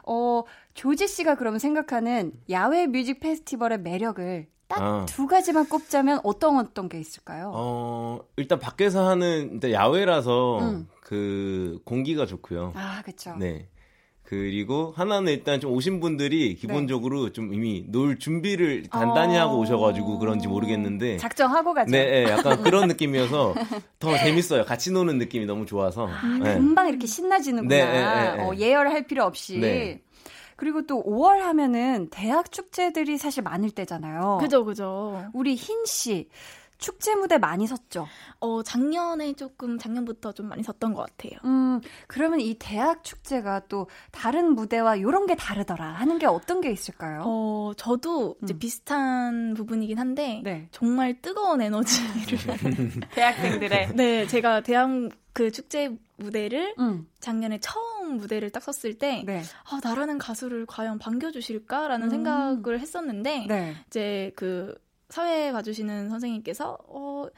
[0.07, 5.27] 어, 조지 씨가 그러면 생각하는 야외 music 페스티벌의 매력을 딱두 아.
[5.27, 7.53] 가지만 꼽자면 어떤 어떤 게 있을까요?
[7.55, 10.89] 어, 일단 밖에서 하는 야외라서 음.
[11.03, 12.73] 그 공기가 좋고요.
[12.75, 13.37] 아, 그렇죠.
[13.37, 13.69] 네.
[14.25, 17.33] 그리고 하나는 일단 좀 오신 분들이 기본적으로 네.
[17.33, 19.43] 좀 이미 놀 준비를 단단히 어...
[19.43, 21.91] 하고 오셔가지고 그런지 모르겠는데 작정하고 가죠.
[21.91, 23.55] 네, 네 약간 그런 느낌이어서
[24.01, 24.65] 더 재밌어요.
[24.65, 26.55] 같이 노는 느낌이 너무 좋아서 아, 네.
[26.55, 27.69] 금방 이렇게 신나지는구나.
[27.69, 29.59] 네, 네, 네 어, 예열할 필요 없이.
[29.59, 30.01] 네.
[30.57, 34.39] 그리고 또 5월 하면은 대학 축제들이 사실 많을 때잖아요.
[34.41, 35.29] 그죠, 그죠.
[35.35, 36.29] 우리 흰 씨.
[36.79, 38.07] 축제 무대 많이 섰죠?
[38.41, 41.39] 어, 작년에 조금, 작년부터 좀 많이 섰던 것 같아요.
[41.45, 46.71] 음, 그러면 이 대학 축제가 또 다른 무대와 이런 게 다르더라 하는 게 어떤 게
[46.71, 47.23] 있을까요?
[47.25, 48.59] 어, 저도 이제 음.
[48.59, 50.69] 비슷한 부분이긴 한데, 네.
[50.73, 52.39] 정말 뜨거운 에너지를.
[53.15, 53.95] 대학생들의.
[53.97, 54.91] 네, 제가 대학
[55.33, 57.09] 그 축제 무대를 음.
[57.19, 59.43] 작년에 처음 무대를 딱 섰을 때, 네.
[59.65, 62.11] 아, 나라는 가수를 과연 반겨주실까라는 음.
[62.11, 63.75] 생각을 했었는데, 네.
[63.89, 64.75] 이제 그
[65.15, 67.29] 사회 봐주시는 선생님께서 어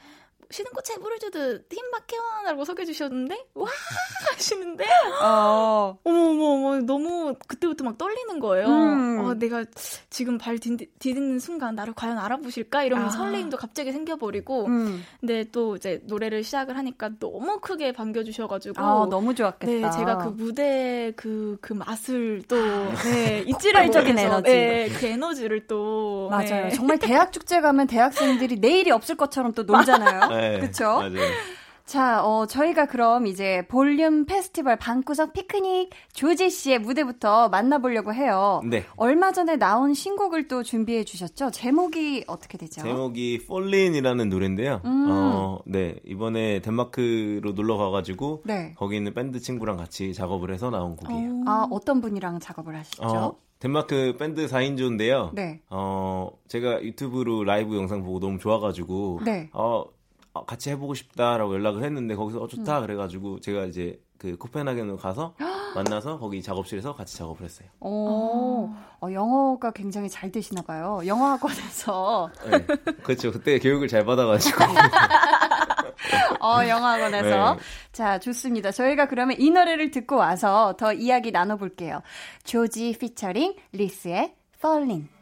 [0.49, 3.67] 쉬는 꽃에 물을 주듯 힘박해원라고 소개해주셨는데 와
[4.33, 4.85] 하시는데
[5.21, 5.97] 어.
[6.03, 8.67] 어머 어머 어머 너무 그때부터 막 떨리는 거예요.
[8.67, 9.19] 음.
[9.19, 9.65] 어, 내가
[10.09, 13.09] 지금 발 디딛는 순간 나를 과연 알아보실까 이런 아.
[13.09, 15.03] 설레임도 갑자기 생겨버리고 음.
[15.19, 19.89] 근데 또 이제 노래를 시작을 하니까 너무 크게 반겨주셔가지고 아, 너무 좋았겠다.
[19.89, 22.95] 네 제가 그 무대 그그 그 맛을 또 아.
[23.03, 26.65] 네, 잊지를적인 에너지 네, 그 에너지를 또 맞아요.
[26.65, 26.69] 네.
[26.71, 30.29] 정말 대학 축제 가면 대학생들이 내일이 없을 것처럼 또 놀잖아요.
[30.37, 31.01] 네, 그렇죠.
[31.87, 38.61] 자, 어, 저희가 그럼 이제 볼륨 페스티벌 방구석 피크닉 조지 씨의 무대부터 만나보려고 해요.
[38.65, 38.83] 네.
[38.97, 41.51] 얼마 전에 나온 신곡을 또 준비해 주셨죠?
[41.51, 42.81] 제목이 어떻게 되죠?
[42.81, 44.81] 제목이 Fallin이라는 노래인데요.
[44.83, 45.07] 음.
[45.09, 45.95] 어, 네.
[46.05, 48.73] 이번에 덴마크로 놀러 가가지고 네.
[48.75, 51.31] 거기 있는 밴드 친구랑 같이 작업을 해서 나온 곡이에요.
[51.31, 51.43] 오.
[51.47, 53.01] 아, 어떤 분이랑 작업을 하시죠?
[53.01, 55.33] 어, 덴마크 밴드 4인조인데요.
[55.33, 55.61] 네.
[55.69, 59.49] 어, 제가 유튜브로 라이브 영상 보고 너무 좋아가지고, 네.
[59.53, 59.85] 어,
[60.37, 62.81] 어, 같이 해보고 싶다라고 연락을 했는데 거기서 어 좋다 음.
[62.85, 65.35] 그래가지고 제가 이제 그 코펜하겐으로 가서
[65.75, 67.69] 만나서 거기 작업실에서 같이 작업을 했어요.
[67.79, 68.69] 오,
[68.99, 71.01] 어, 영어가 굉장히 잘 되시나 봐요.
[71.05, 72.31] 영어학원에서.
[72.49, 72.65] 네,
[73.03, 73.31] 그렇죠.
[73.31, 74.63] 그때 교육을 잘 받아가지고.
[76.39, 77.53] 어, 영어학원에서.
[77.55, 77.59] 네.
[77.91, 78.71] 자, 좋습니다.
[78.71, 82.01] 저희가 그러면 이 노래를 듣고 와서 더 이야기 나눠볼게요.
[82.43, 85.16] 조지 피처링 리스의 Falling.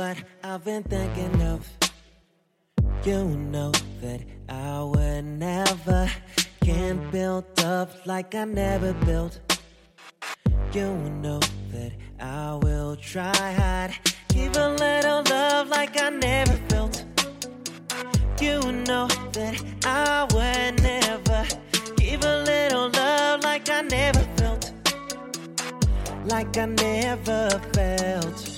[0.00, 1.68] I've been thinking of.
[3.04, 6.08] You know that I would never
[6.62, 9.40] can build up like I never built.
[10.72, 11.40] You know
[11.72, 13.92] that I will try hard,
[14.28, 17.04] give a little love like I never felt.
[18.40, 21.44] You know that I would never
[21.96, 24.72] give a little love like I never felt,
[26.26, 28.57] like I never felt.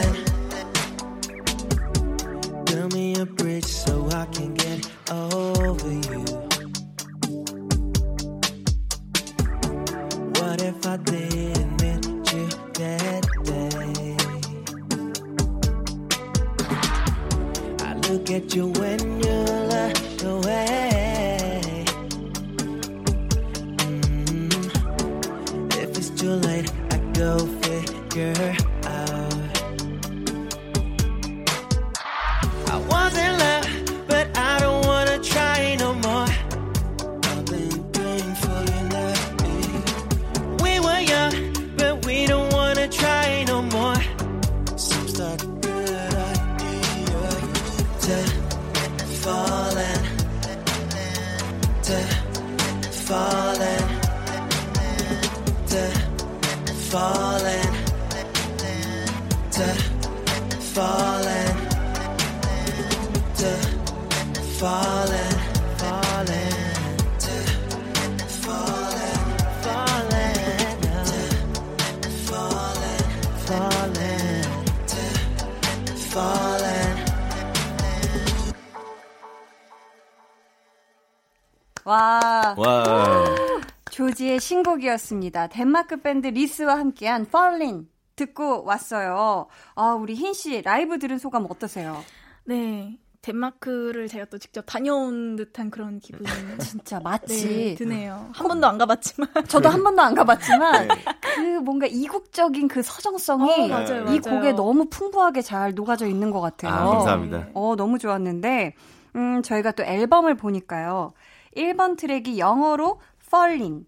[84.41, 85.47] 신곡이었습니다.
[85.47, 89.47] 덴마크 밴드 리스와 함께한 Fallin 듣고 왔어요.
[89.75, 92.03] 아, 우리 흰 씨 라이브 들은 소감 어떠세요?
[92.43, 92.97] 네.
[93.21, 96.25] 덴마크를 제가 또 직접 다녀온 듯한 그런 기분이
[96.59, 98.29] 진짜 마치 네, 드네요.
[98.33, 100.95] 한 번도 안 가봤지만 저도 한 번도 안 가봤지만 네.
[101.35, 104.21] 그 뭔가 이국적인 그 서정성이 어, 맞아요, 이 맞아요.
[104.21, 106.71] 곡에 너무 풍부하게 잘 녹아져 있는 것 같아요.
[106.73, 107.49] 아, 감사합니다.
[107.53, 108.73] 어 너무 좋았는데
[109.15, 111.13] 음 저희가 또 앨범을 보니까요.
[111.55, 113.85] 1번 트랙이 영어로 Fallin.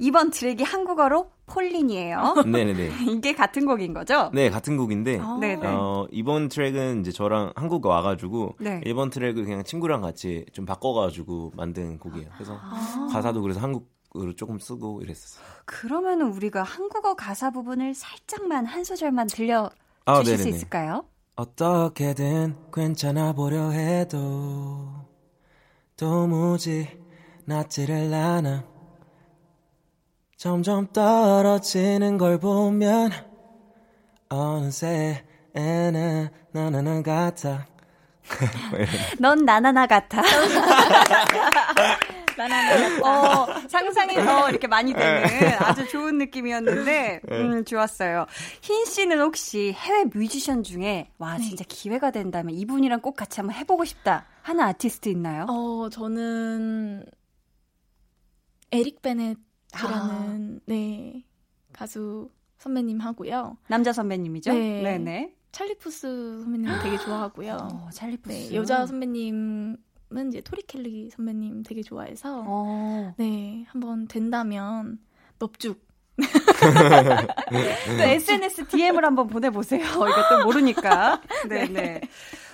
[0.00, 2.34] 2번 트랙이 한국어로 폴린이에요.
[2.46, 2.90] 네네네.
[3.10, 4.30] 이게 같은 곡인 거죠?
[4.34, 5.18] 네, 같은 곡인데.
[5.18, 8.80] 아~ 어, 이번 트랙은 이제 저랑 한국 와가지고 네.
[8.84, 12.28] 1번 트랙을 그냥 친구랑 같이 좀 바꿔가지고 만든 곡이에요.
[12.34, 15.44] 그래서 아~ 가사도 그래서 한국 으로 조금 쓰고 이랬었어요.
[15.66, 19.70] 그러면은 우리가 한국어 가사 부분을 살짝만 한 소절만 들려
[20.06, 21.04] 아, 주실 수 있을까요?
[21.36, 24.88] 어떻게든 괜찮아 보려 해도
[25.96, 26.88] 도무지
[27.44, 28.64] 낫지를 않아
[30.38, 33.10] 점점 떨어지는 걸 보면
[34.28, 35.24] 어느새
[35.56, 37.66] 애는 나나나 같아
[39.18, 40.22] 넌 나나나 같아
[42.38, 45.26] 나나나 어, 상상이 더 이렇게 많이 되는
[45.58, 47.36] 아주 좋은 느낌이었는데 네.
[47.36, 48.26] 음, 좋았어요.
[48.62, 51.42] 흰 씨는 혹시 해외 뮤지션 중에 와 네.
[51.42, 55.46] 진짜 기회가 된다면 이분이랑 꼭 같이 한번 해보고 싶다 하는 아티스트 있나요?
[55.48, 57.04] 어 저는
[58.70, 60.60] 에릭 베넷이 라는 아.
[60.66, 61.24] 네
[61.72, 63.56] 가수 선배님 하고요.
[63.68, 64.52] 남자 선배님이죠?
[64.52, 64.82] 네.
[64.82, 65.34] 네네.
[65.52, 67.56] 찰리푸스 선배님 되게 좋아하고요.
[67.72, 68.50] 어, 찰리푸스.
[68.50, 69.76] 네, 여자 선배님
[70.10, 73.14] 은 이제 토리 켈리 선배님 되게 좋아해서 어.
[73.18, 74.98] 네 한번 된다면
[75.38, 75.86] 넙죽
[77.98, 79.84] 또 SNS DM을 한번 보내보세요.
[79.84, 81.20] 이거 또 모르니까.
[81.48, 81.68] 네네.
[81.68, 82.00] 네.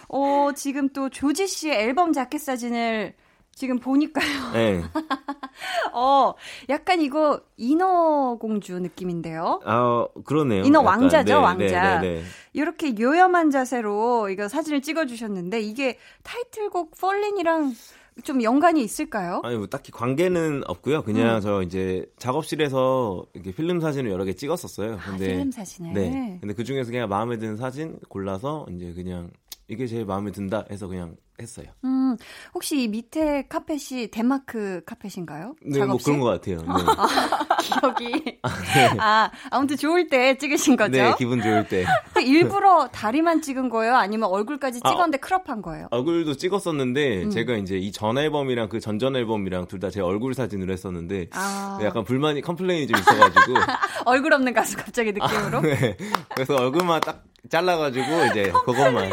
[0.08, 3.14] 어, 지금 또 조지 씨의 앨범 자켓 사진을
[3.54, 4.52] 지금 보니까요.
[4.52, 4.82] 네.
[5.94, 6.34] 어,
[6.68, 9.60] 약간 이거 인어 공주 느낌인데요.
[9.64, 10.62] 아, 그러네요.
[10.64, 12.00] 인어 약간, 왕자죠, 네, 왕자.
[12.00, 12.22] 네, 네, 네.
[12.52, 17.74] 이렇게 요염한 자세로 이거 사진을 찍어 주셨는데 이게 타이틀곡 펄린이랑
[18.22, 19.40] 좀 연관이 있을까요?
[19.42, 21.02] 아니 뭐 딱히 관계는 없고요.
[21.02, 21.40] 그냥 음.
[21.40, 24.94] 저 이제 작업실에서 이렇게 필름 사진을 여러 개 찍었었어요.
[24.94, 25.92] 아, 근데 아, 필름 사진을.
[25.94, 26.38] 네.
[26.40, 29.30] 근데 그 중에서 그냥 마음에 드는 사진 골라서 이제 그냥
[29.68, 31.66] 이게 제일 마음에 든다 해서 그냥 했어요.
[31.84, 32.16] 음,
[32.54, 35.56] 혹시 이 밑에 카펫이 덴마크 카펫인가요?
[35.62, 36.16] 네, 뭐 작업실?
[36.16, 36.62] 뭐 그런 것 같아요.
[36.78, 36.84] 네.
[36.96, 38.38] 아, 기억이.
[38.42, 38.90] 아, 네.
[39.00, 40.92] 아, 아무튼 좋을 때 찍으신 거죠?
[40.92, 41.84] 네, 기분 좋을 때.
[42.14, 43.96] 그 일부러 다리만 찍은 거예요?
[43.96, 45.88] 아니면 얼굴까지 아, 찍었는데 아, 크롭한 거예요?
[45.90, 47.30] 얼굴도 찍었었는데, 음.
[47.30, 51.80] 제가 이제 이 전 앨범이랑 그 전전 앨범이랑 둘 다 제 얼굴 사진으로 했었는데, 아.
[51.82, 53.54] 약간 불만이, complain이 좀 있어가지고.
[54.06, 55.58] 얼굴 없는 가수 갑자기 느낌으로?
[55.58, 55.96] 아, 네.
[56.34, 59.10] 그래서 얼굴만 딱 잘라가지고, 이제 그것만.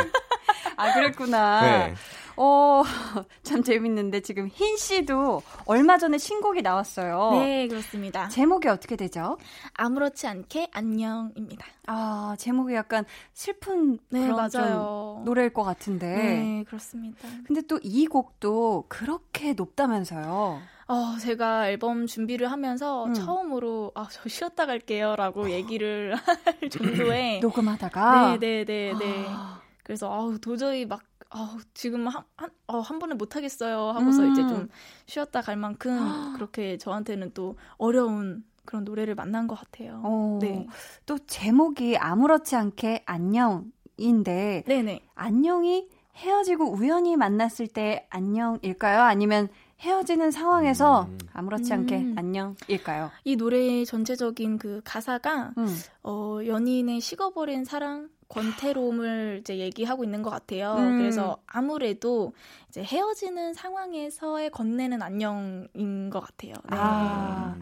[0.82, 1.62] 아, 그랬구나.
[1.62, 1.94] 네.
[2.38, 2.82] 어,
[3.44, 7.32] 참 재밌는데 지금 흰 씨도 얼마 전에 신곡이 나왔어요.
[7.34, 8.30] 네, 그렇습니다.
[8.30, 9.38] 제목이 어떻게 되죠?
[9.74, 11.66] 아무렇지 않게 안녕입니다.
[11.88, 15.22] 아, 제목이 약간 슬픈 네, 그런 맞아요.
[15.26, 16.08] 노래일 것 같은데.
[16.08, 17.28] 네, 그렇습니다.
[17.46, 20.62] 근데 또 이 곡도 그렇게 높다면서요.
[20.88, 23.14] 어, 제가 앨범 준비를 하면서 음.
[23.14, 26.16] 처음으로 아, 저 쉬었다 갈게요라고 얘기를
[26.62, 29.26] 할 정도의 녹음하다가 네, 네, 네, 네.
[29.28, 29.60] 아.
[29.84, 34.32] 그래서 아우 도저히 막 아, 지금 한, 한, 어, 한 번에 못 하겠어요 하고서 음.
[34.32, 34.68] 이제 좀
[35.06, 35.98] 쉬었다 갈 만큼
[36.38, 40.02] 그렇게 저한테는 또 어려운 그런 노래를 만난 것 같아요.
[40.04, 40.68] 어, 네.
[41.06, 45.02] 또 제목이 아무렇지 않게 안녕인데 네네.
[45.16, 49.02] 안녕이 헤어지고 우연히 만났을 때 안녕일까요?
[49.02, 49.50] 아니면
[49.82, 51.18] 헤어지는 상황에서 음.
[51.34, 52.16] 아무렇지 않게 음.
[52.18, 53.12] 안녕일까요?
[53.24, 55.68] 이 노래의 전체적인 그 가사가 음.
[56.04, 60.76] 어, 연인의 식어버린 사랑 권태로움을 이제 얘기하고 있는 것 같아요.
[60.76, 61.00] 음.
[61.00, 62.34] 그래서 아무래도
[62.70, 66.54] 이제 헤어지는 상황에서의 건네는 안녕인 것 같아요.
[66.70, 66.78] 네.
[66.78, 67.56] 아.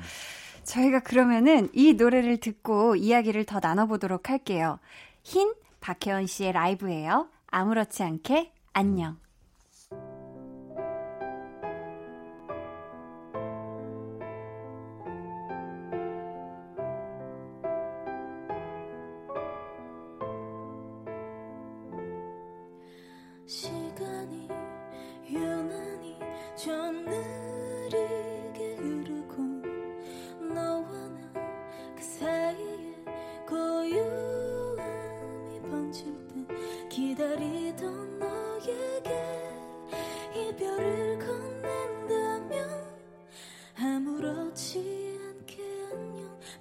[0.63, 4.77] 저희가 그러면은 이 노래를 듣고 이야기를 더 나눠보도록 할게요.
[5.23, 7.29] 흰 박혜원 씨의 라이브예요.
[7.47, 9.17] 아무렇지 않게 안녕.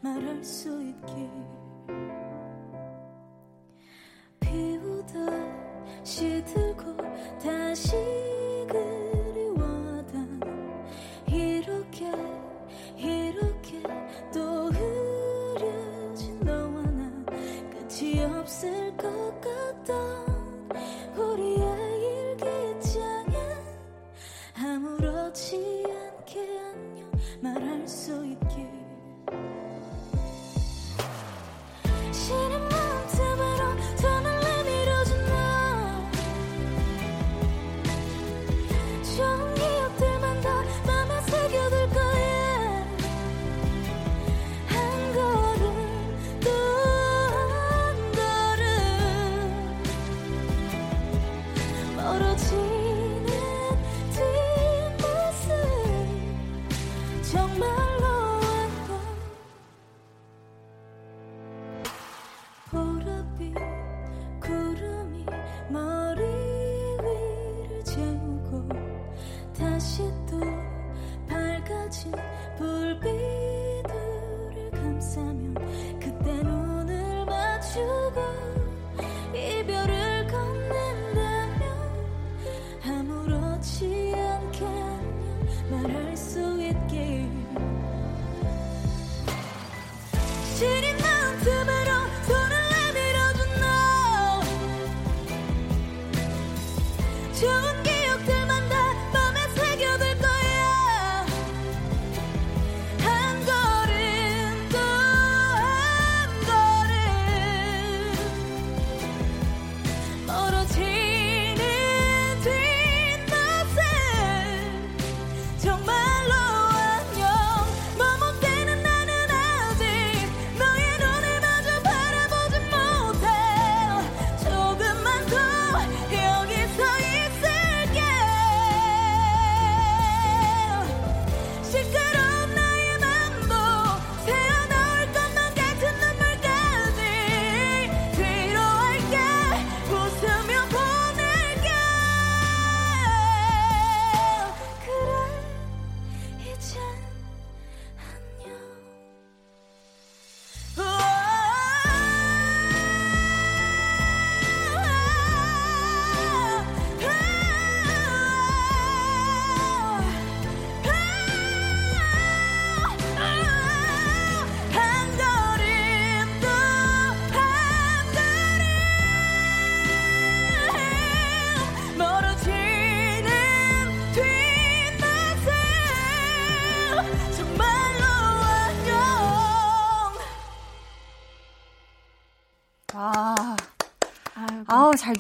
[0.01, 1.68] 말할 수 있길.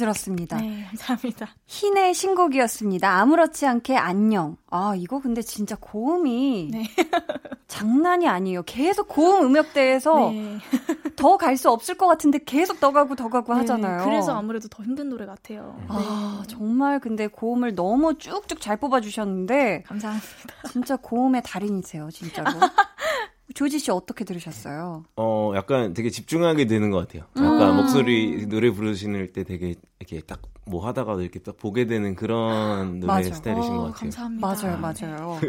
[0.08, 0.58] 들었습니다.
[0.60, 1.48] 네, 감사합니다.
[1.66, 3.10] 흰의 신곡이었습니다.
[3.20, 4.56] 아무렇지 않게 안녕.
[4.70, 6.84] 아, 이거 근데 진짜 고음이 네.
[7.68, 8.62] 장난이 아니에요.
[8.64, 10.58] 계속 고음 음역대에서 네.
[11.16, 14.04] 더갈 수 없을 것 같은데 계속 더 가고 더 가고 네, 하잖아요.
[14.04, 15.78] 그래서 아무래도 더 힘든 노래 같아요.
[15.88, 16.54] 아, 네.
[16.54, 19.82] 정말 근데 고음을 너무 쭉쭉 잘 뽑아주셨는데.
[19.86, 20.28] 감사합니다.
[20.70, 22.50] 진짜 고음의 달인이세요, 진짜로.
[23.54, 25.04] 조지 씨 어떻게 들으셨어요?
[25.16, 27.24] 어, 약간 되게 집중하게 되는 것 같아요.
[27.36, 27.76] 약간 음.
[27.76, 33.22] 목소리 노래 부르시는 때 되게 이렇게 딱 뭐 하다가도 이렇게 딱 보게 되는 그런 노래
[33.22, 34.10] 스타일이신 것 어, 같아요.
[34.10, 34.46] 감사합니다.
[34.46, 35.40] 맞아요, 맞아요.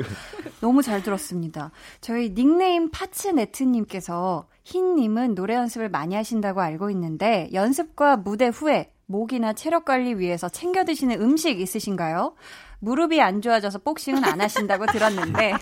[0.61, 1.71] 너무 잘 들었습니다.
[2.01, 9.85] 저희 닉네임 파츠네트님께서 흰님은 노래 연습을 많이 하신다고 알고 있는데 연습과 무대 후에 목이나 체력
[9.85, 12.35] 관리 위해서 챙겨 드시는 음식 있으신가요?
[12.79, 15.53] 무릎이 안 좋아져서 복싱은 안 하신다고 들었는데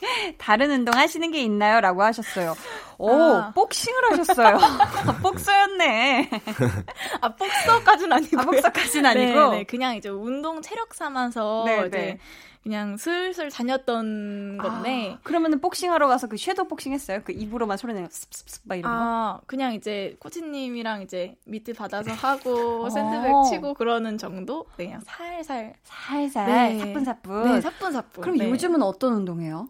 [0.38, 1.80] 다른 운동 하시는 게 있나요?
[1.80, 2.54] 라고 하셨어요.
[2.98, 3.52] 오, 아.
[3.52, 4.58] 복싱을 하셨어요.
[5.22, 6.30] 복서였네.
[7.20, 8.40] 아, 복서까지는 아니고.
[8.40, 9.50] 아, 복서까지는 아니고.
[9.50, 12.18] 네, 네, 그냥 이제 운동 체력 삼아서 네, 이제 네.
[12.64, 15.12] 그냥 슬슬 다녔던 건데.
[15.14, 17.20] 아, 그러면은 복싱하러 가서 그 섀도우 복싱 했어요?
[17.22, 18.98] 그 입으로만 소리 내고 습습습 막 이런 거?
[18.98, 24.64] 아, 그냥 이제 코치님이랑 이제 미트 받아서 하고 샌드백 치고 그러는 정도?
[24.78, 25.74] 네, 그냥 살살.
[25.82, 26.46] 살살.
[26.46, 26.78] 네.
[26.78, 27.44] 사뿐사뿐.
[27.44, 28.22] 네, 사뿐사뿐.
[28.22, 28.48] 그럼 네.
[28.48, 29.68] 요즘은 어떤 운동해요?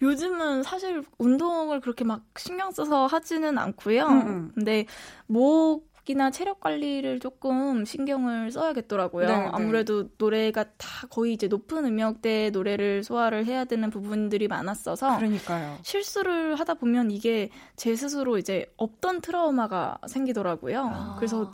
[0.00, 4.06] 요즘은 사실 운동을 그렇게 막 신경 써서 하지는 않고요.
[4.06, 4.52] 음, 음.
[4.54, 4.86] 근데
[5.26, 9.26] 목 이나 체력 관리를 조금 신경을 써야겠더라고요.
[9.28, 9.48] 네, 네.
[9.52, 15.78] 아무래도 노래가 다 거의 이제 높은 음역대 노래를 소화를 해야 되는 부분들이 많았어서 그러니까요.
[15.82, 20.90] 실수를 하다 보면 이게 제 스스로 이제 없던 트라우마가 생기더라고요.
[20.92, 21.14] 아.
[21.18, 21.50] 그래서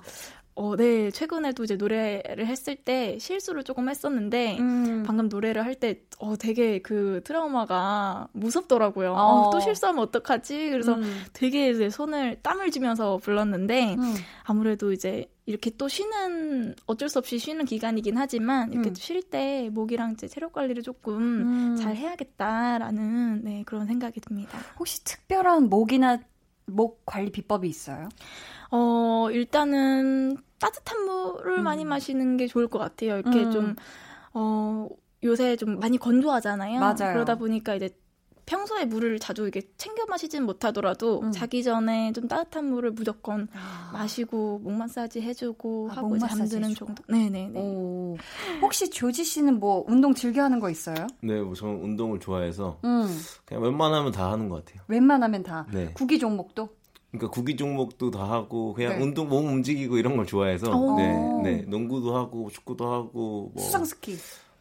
[0.58, 1.12] 어, 네.
[1.12, 5.04] 최근에도 이제 노래를 했을 때 실수를 조금 했었는데, 음.
[5.06, 9.12] 방금 노래를 할 때, 어, 되게 그 트라우마가 무섭더라고요.
[9.12, 9.14] 어.
[9.14, 10.70] 어, 또 실수하면 어떡하지?
[10.70, 11.22] 그래서 음.
[11.32, 14.14] 되게 이제 손을 땀을 쥐면서 불렀는데, 음.
[14.42, 18.94] 아무래도 이제 이렇게 또 쉬는, 어쩔 수 없이 쉬는 기간이긴 하지만, 이렇게 음.
[18.96, 21.76] 쉴때 목이랑 이제 체력 관리를 조금 음.
[21.76, 24.58] 잘 해야겠다라는, 네, 그런 생각이 듭니다.
[24.76, 26.18] 혹시 특별한 목이나
[26.66, 28.08] 목 관리 비법이 있어요?
[28.70, 31.64] 어, 일단은 따뜻한 물을 음.
[31.64, 33.18] 많이 마시는 게 좋을 것 같아요.
[33.18, 33.50] 이렇게 음.
[33.50, 33.76] 좀,
[34.34, 34.88] 어,
[35.22, 36.80] 요새 좀 많이 건조하잖아요.
[36.80, 37.12] 맞아요.
[37.12, 37.90] 그러다 보니까 이제
[38.48, 41.32] 평소에 물을 자주 이게 챙겨 마시진 못하더라도 음.
[41.32, 43.90] 자기 전에 좀 따뜻한 물을 무조건 아.
[43.92, 47.02] 마시고 목 마사지 해주고 아, 하고 이제 잠드는 정도.
[47.08, 47.60] 네네네.
[47.60, 48.16] 오.
[48.62, 51.06] 혹시 조지 씨는 뭐 운동 즐겨 하는 거 있어요?
[51.20, 53.06] 네, 뭐 저는 운동을 좋아해서 음.
[53.44, 54.82] 그냥 웬만하면 다 하는 것 같아요.
[54.88, 55.66] 웬만하면 다.
[55.70, 55.92] 네.
[55.92, 56.70] 구기 종목도?
[57.10, 59.02] 그러니까 구기 종목도 다 하고 그냥 네.
[59.04, 64.16] 운동 몸 움직이고 이런 걸 좋아해서 네, 네 농구도 하고 축구도 하고 뭐 수상 스키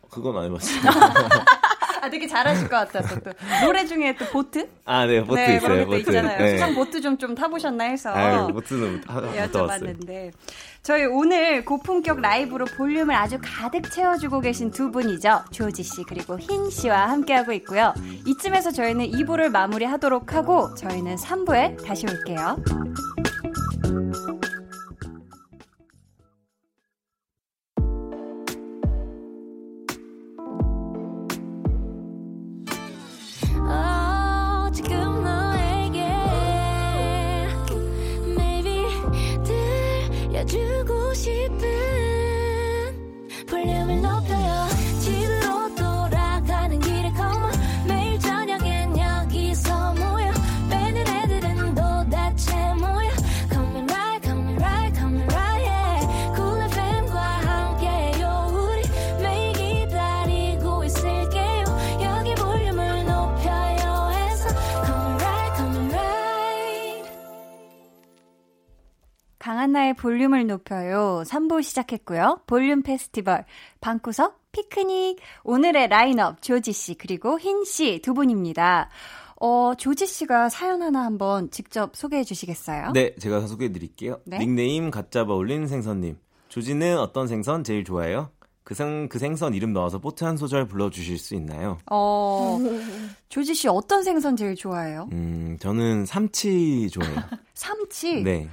[0.09, 0.79] 그건 안 해봤어요.
[2.01, 3.31] 아, 되게 잘하실 것 같아서 또
[3.65, 4.69] 노래 중에 또 보트?
[4.85, 5.85] 아, 네, 보트 네, 있어요.
[5.85, 6.37] 보트 있잖아요.
[6.37, 6.51] 네.
[6.51, 10.31] 수상 보트 좀 좀 타보셨나 해서 아유, 보트는 여쭤봤는데
[10.87, 15.43] 저희 오늘 고품격 라이브로 볼륨을 아주 가득 채워주고 계신 두 분이죠.
[15.51, 17.93] 조지 씨 그리고 흰 씨와 함께하고 있고요.
[18.25, 22.55] 이쯤에서 저희는 2부를 마무리하도록 하고 저희는 3부에 다시 올게요.
[41.25, 41.76] 강
[69.67, 71.23] 한나의 볼륨을 높여요.
[71.25, 72.39] 3부 시작했고요.
[72.47, 73.43] 볼륨 페스티벌,
[73.81, 75.19] 방구석, 피크닉.
[75.43, 78.89] 오늘의 라인업, 조지씨, 그리고 흰씨 두 분입니다.
[79.41, 82.91] 어, 조지 씨가 사연 하나 한번 직접 소개해 주시겠어요?
[82.93, 84.21] 네, 제가 소개해 드릴게요.
[84.25, 84.39] 네?
[84.39, 86.17] 닉네임 가짜 바울린 생선님.
[86.47, 88.31] 조지는 어떤 생선 제일 좋아해요?
[88.63, 91.77] 그, 생, 그 생선 이름 넣어서 보트 한 소절 불러주실 수 있나요?
[91.91, 92.57] 어,
[93.27, 95.09] 조지 씨 어떤 생선 제일 좋아해요?
[95.11, 97.17] 음, 저는 삼치 좋아해요.
[97.53, 98.23] 삼치?
[98.23, 98.49] 네.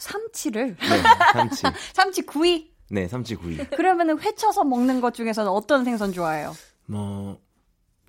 [0.00, 0.76] 삼치를?
[0.76, 1.62] 네, 삼치.
[1.94, 2.70] 삼치 구이?
[2.90, 3.56] 네, 삼치 구이.
[3.76, 6.54] 그러면은 회쳐서 먹는 것 중에서는 어떤 생선 좋아해요?
[6.86, 7.38] 뭐,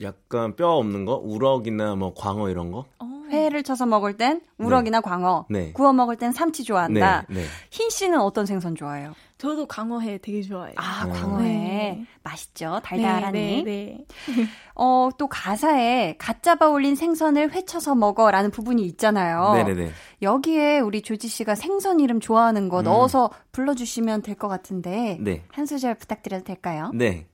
[0.02, 1.16] 약간 뼈 없는 거?
[1.18, 2.86] 우럭이나 뭐 광어 이런 거?
[3.00, 5.02] 어, 회를 쳐서 먹을 땐 우럭이나 네.
[5.10, 5.72] 광어, 네.
[5.74, 7.26] 구워 먹을 땐 삼치 좋아한다.
[7.30, 7.42] 네.
[7.42, 7.46] 네.
[7.72, 9.14] 흰 씨는 어떤 생선 좋아해요?
[9.38, 10.76] 저도 광어회 되게 좋아해요.
[10.78, 11.44] 아, 광어회.
[11.48, 12.06] 네.
[12.22, 12.80] 맛있죠?
[12.84, 13.64] 달달하니.
[13.64, 14.46] 네, 네, 네.
[14.76, 19.54] 어, 또 가사에 갓 잡아 올린 생선을 회쳐서 먹어 라는 부분이 있잖아요.
[19.56, 19.92] 네네네.
[20.22, 22.84] 여기에 우리 조지 씨가 생선 이름 좋아하는 거 음.
[22.84, 25.18] 넣어서 불러주시면 될 것 같은데.
[25.22, 25.44] 네.
[25.52, 26.92] 한 소절 부탁드려도 될까요?
[26.94, 27.26] 네.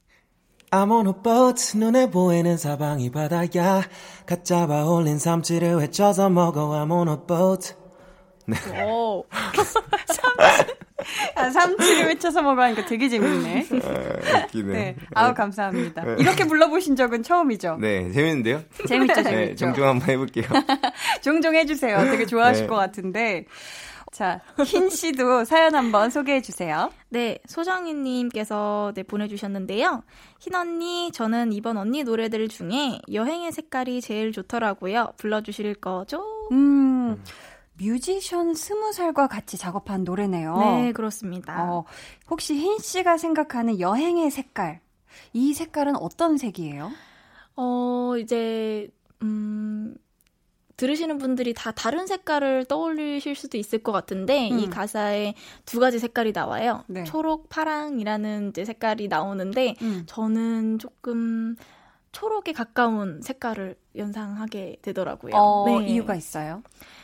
[0.71, 3.81] I'm on a boat 눈에 보이는 사방이 바다야
[4.25, 7.73] 갓 잡아 올린 삼치를 회쳐서 먹어 I'm on a boat
[8.45, 8.57] 네.
[8.83, 9.25] 오.
[11.35, 13.67] 아, 삼치를 외쳐서 먹으니까 되게 재밌네.
[13.83, 14.73] 아, 웃기네.
[14.73, 14.95] 네.
[15.13, 16.03] 아우, 감사합니다.
[16.03, 16.15] 네.
[16.19, 17.77] 이렇게 불러보신 적은 처음이죠?
[17.79, 18.63] 네, 재밌는데요?
[18.87, 19.31] 재밌죠, 네, 재밌죠.
[19.31, 20.45] 네, 종종 한번 해볼게요.
[21.21, 22.05] 종종 해주세요.
[22.05, 22.67] 되게 좋아하실 네.
[22.67, 23.45] 것 같은데.
[24.17, 26.89] 자, 흰 씨도 사연 한번 소개해 주세요.
[27.09, 30.01] 네, 소정희 님께서 네, 보내 주셨는데요.
[30.39, 35.13] 흰 언니, 저는 이번 언니 노래들 중에 여행의 색깔이 제일 좋더라고요.
[35.17, 36.23] 불러 주실 거죠?
[36.51, 37.09] 음.
[37.11, 37.23] 음.
[37.79, 40.57] 뮤지션 스무 살과 같이 작업한 노래네요.
[40.57, 41.71] 네, 그렇습니다.
[41.71, 41.85] 어,
[42.27, 44.79] 혹시 흰 씨가 생각하는 여행의 색깔,
[45.31, 46.89] 이 색깔은 어떤 색이에요?
[47.55, 48.89] 어, 이제,
[49.21, 49.93] 음,
[50.77, 54.59] 들으시는 분들이 다 다른 색깔을 떠올리실 수도 있을 것 같은데 음.
[54.59, 55.33] 이 가사에
[55.65, 56.83] 두 가지 색깔이 나와요.
[56.87, 57.03] 네.
[57.03, 60.03] 초록, 파랑이라는 이제 색깔이 나오는데 음.
[60.05, 61.55] 저는 조금
[62.11, 65.35] 초록에 가까운 색깔을 연상하게 되더라고요.
[65.35, 65.87] 어, 네.
[65.87, 66.63] 이유가 있어요?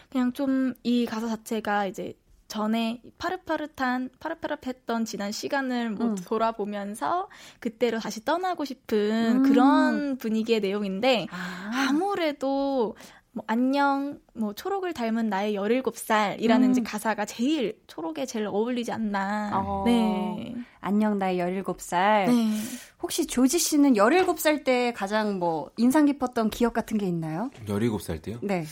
[0.10, 2.14] 그냥 좀 이 가사 자체가 이제
[2.48, 6.16] 전에 파릇파릇한 파릇파릇했던 지난 시간을 뭐 음.
[6.16, 9.44] 돌아보면서 그때로 다시 떠나고 싶은 음.
[9.44, 11.88] 그런 분위기의 내용인데 아.
[11.90, 12.96] 아무래도
[13.34, 16.84] 뭐 안녕 뭐 초록을 닮은 나의 17살이라는 음.
[16.84, 19.52] 가사가 제일 초록에 제일 어울리지 않나.
[19.54, 19.84] 어.
[19.86, 20.56] 네.
[20.80, 22.28] 안녕 나의 17살.
[22.28, 22.60] 네.
[23.02, 27.50] 혹시 조지 씨는 17살 때 가장 뭐 인상 깊었던 기억 같은 게 있나요?
[27.66, 28.38] 17살 때요?
[28.44, 28.66] 네.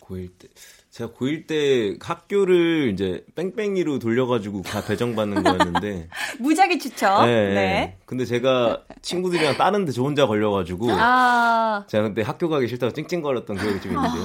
[0.00, 0.48] 고1 때
[0.98, 6.08] 제가 고1 때 학교를 이제 뺑뺑이로 돌려가지고 다 배정받는 거였는데.
[6.40, 7.24] 무작위 추천.
[7.24, 7.96] 네, 네.
[8.04, 10.88] 근데 제가 친구들이랑 다른 데 저 혼자 걸려가지고.
[10.90, 11.84] 아.
[11.86, 14.24] 제가 그때 학교 가기 싫다고 찡찡거렸던 기억이 좀 있는데요.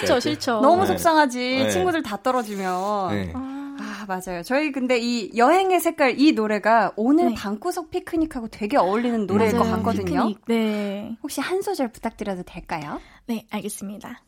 [0.00, 0.60] 싫죠, 싫죠.
[0.60, 0.88] 너무 네.
[0.88, 1.38] 속상하지.
[1.38, 1.70] 네.
[1.70, 3.10] 친구들 다 떨어지면.
[3.10, 3.32] 네.
[3.34, 4.42] 아, 맞아요.
[4.42, 7.34] 저희 근데 이 여행의 색깔 이 노래가 오늘 네.
[7.36, 9.64] 방구석 피크닉하고 되게 어울리는 노래일 맞아요.
[9.70, 10.26] 것 같거든요.
[10.26, 11.16] 피크닉, 네.
[11.22, 13.00] 혹시 한 소절 부탁드려도 될까요?
[13.26, 14.20] 네, 알겠습니다.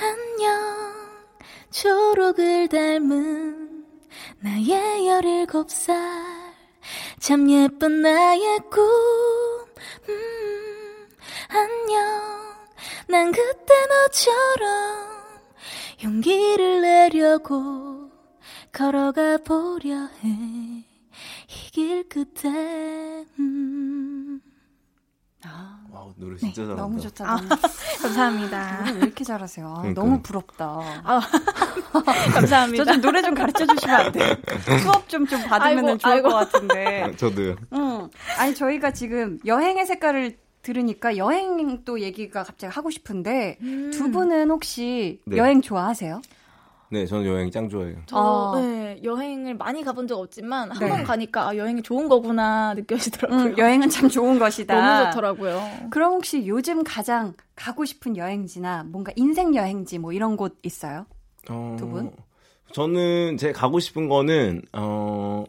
[0.00, 0.88] 안녕.
[1.70, 3.84] 초록을 닮은
[4.40, 6.38] 나의 열일곱 살
[7.20, 8.84] 참 예쁜 나의 꿈.
[10.08, 11.08] 음,
[11.48, 11.98] 안녕.
[13.08, 15.08] 난 그때 너처럼
[16.04, 18.10] 용기를 내려고
[18.72, 20.84] 걸어가 보려 해.
[21.48, 24.27] 이길 끝에 음.
[25.50, 25.78] 아.
[25.90, 26.82] 와우, 노래 네, 진짜 네, 잘한다.
[26.82, 27.30] 너무 좋다.
[27.30, 27.40] 아,
[28.02, 28.78] 감사합니다.
[28.84, 29.74] 노래 왜 이렇게 잘하세요?
[29.78, 30.00] 그러니까.
[30.00, 30.64] 너무 부럽다.
[31.04, 31.20] 아,
[32.34, 32.84] 감사합니다.
[32.84, 34.34] 저 좀 노래 좀 가르쳐 주시면 안 돼요?
[34.82, 36.28] 수업 좀, 좀 받으면 좋을 아이고.
[36.28, 37.02] 것 같은데.
[37.04, 37.56] 아, 저도요.
[37.72, 38.08] 응.
[38.38, 43.90] 아니, 저희가 지금 여행의 색깔을 들으니까 여행 또 얘기가 갑자기 하고 싶은데 음.
[43.92, 45.36] 두 분은 혹시 네.
[45.38, 46.20] 여행 좋아하세요?
[46.90, 47.96] 네, 저는 여행 짱 좋아해요.
[48.06, 48.60] 저 아.
[48.60, 51.02] 네, 여행을 많이 가본 적 없지만 한번 네.
[51.04, 53.40] 가니까 아, 여행이 좋은 거구나 느껴지더라고요.
[53.40, 54.74] 음, 여행은 참 좋은 것이다.
[54.74, 55.88] 너무 좋더라고요.
[55.90, 61.06] 그럼 혹시 요즘 가장 가고 싶은 여행지나 뭔가 인생 여행지 뭐 이런 곳 있어요?
[61.50, 62.12] 어, 두 분?
[62.72, 65.44] 저는 제 가고 싶은 거는 어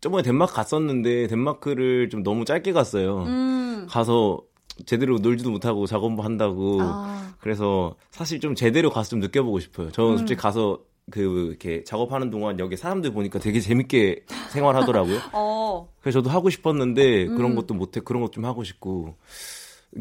[0.00, 3.22] 저번에 덴마크 갔었는데 덴마크를 좀 너무 짧게 갔어요.
[3.24, 3.86] 음.
[3.88, 4.40] 가서
[4.86, 6.78] 제대로 놀지도 못하고 작업 한다고.
[6.80, 7.32] 아.
[7.40, 9.90] 그래서 사실 좀 제대로 가서 좀 느껴보고 싶어요.
[9.92, 10.18] 저는 음.
[10.18, 10.78] 솔직히 가서
[11.10, 11.20] 그
[11.50, 15.18] 이렇게 작업하는 동안 여기 사람들 보니까 되게 재밌게 생활하더라고요.
[15.34, 15.88] 어.
[16.00, 17.36] 그래서 저도 하고 싶었는데 음.
[17.36, 19.14] 그런 것도 못해 그런 것 좀 하고 싶고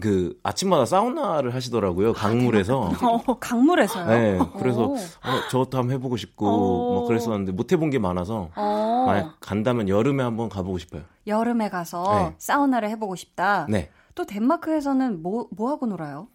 [0.02, 2.92] 그 아침마다 사우나를 하시더라고요 아, 강물에서.
[3.02, 4.08] 어, 강물에서요?
[4.08, 4.40] 네.
[4.58, 4.96] 그래서 어,
[5.52, 7.00] 저것도 한번 해보고 싶고 어.
[7.02, 9.04] 막 그랬었는데 못 해본 게 많아서 어.
[9.06, 11.04] 만약 간다면 여름에 한번 가보고 싶어요.
[11.28, 12.36] 여름에 가서 네.
[12.40, 13.68] 사우나를 해보고 싶다.
[13.70, 13.92] 네.
[14.16, 16.28] 또 덴마크에서는 뭐, 뭐 하고 놀아요?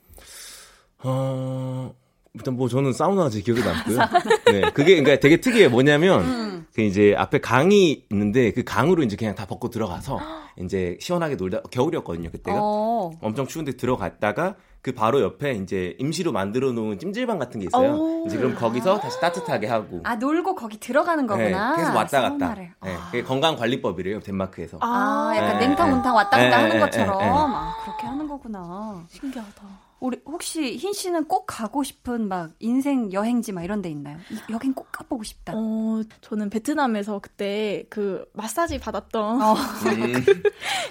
[1.04, 1.94] 어,
[2.34, 3.98] 일단 뭐 저는 사우나가 제 기억에 남고요.
[4.46, 4.60] 네.
[4.72, 5.70] 그게 그러니까 되게 특이해요.
[5.70, 6.57] 뭐냐면 음.
[6.74, 10.18] 그 이제 앞에 강이 있는데 그 강으로 이제 그냥 다 벗고 들어가서
[10.64, 12.58] 이제 시원하게 놀다 겨울이었거든요, 그때가.
[12.60, 13.10] 어.
[13.20, 17.94] 엄청 추운데 들어갔다가 그 바로 옆에 이제 임시로 만들어 놓은 찜질방 같은 게 있어요.
[17.94, 18.26] 오.
[18.26, 20.00] 이제 그럼 거기서 다시 따뜻하게 하고.
[20.04, 21.70] 아 놀고 거기 들어가는 네, 거구나.
[21.70, 22.54] 네, 그래서 왔다 갔다.
[22.54, 22.70] 네,
[23.06, 24.78] 그게 건강 관리법이래요 덴마크에서.
[24.80, 27.18] 아, 약간 네, 냉탕 온탕 왔다 갔다 네, 하는 것처럼.
[27.20, 29.04] 아 그렇게 하는 거구나.
[29.08, 29.87] 신기하다.
[30.00, 34.18] 우리 혹시 흰 씨는 꼭 가고 싶은 막 인생 여행지 막 이런 데 있나요?
[34.50, 35.54] 여긴 꼭 가보고 싶다.
[35.56, 39.56] 어, 저는 베트남에서 그때 그 마사지 받았던 어.
[39.82, 40.42] 그,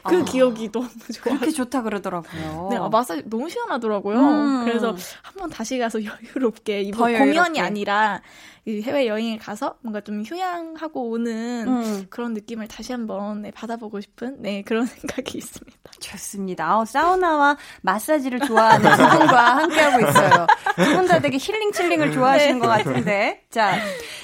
[0.03, 0.25] 그 어.
[0.25, 1.23] 기억이 너무 좋아.
[1.23, 2.67] 그렇게 좋다 그러더라고요.
[2.69, 4.17] 네, 아, 마사지 너무 시원하더라고요.
[4.17, 4.65] 음.
[4.65, 8.21] 그래서 한번 다시 가서 여유롭게 이번 공연이 아니라
[8.67, 12.05] 해외 여행을 가서 뭔가 좀 휴양하고 오는 음.
[12.09, 15.77] 그런 느낌을 다시 한번 네, 받아보고 싶은 네 그런 생각이 있습니다.
[15.99, 16.79] 좋습니다.
[16.79, 20.47] 어, 사우나와 마사지를 좋아하는 두 분과 함께하고 있어요.
[20.75, 22.59] 두 분 다 되게 힐링 칠링을 좋아하시는 네.
[22.59, 23.77] 것 같은데 자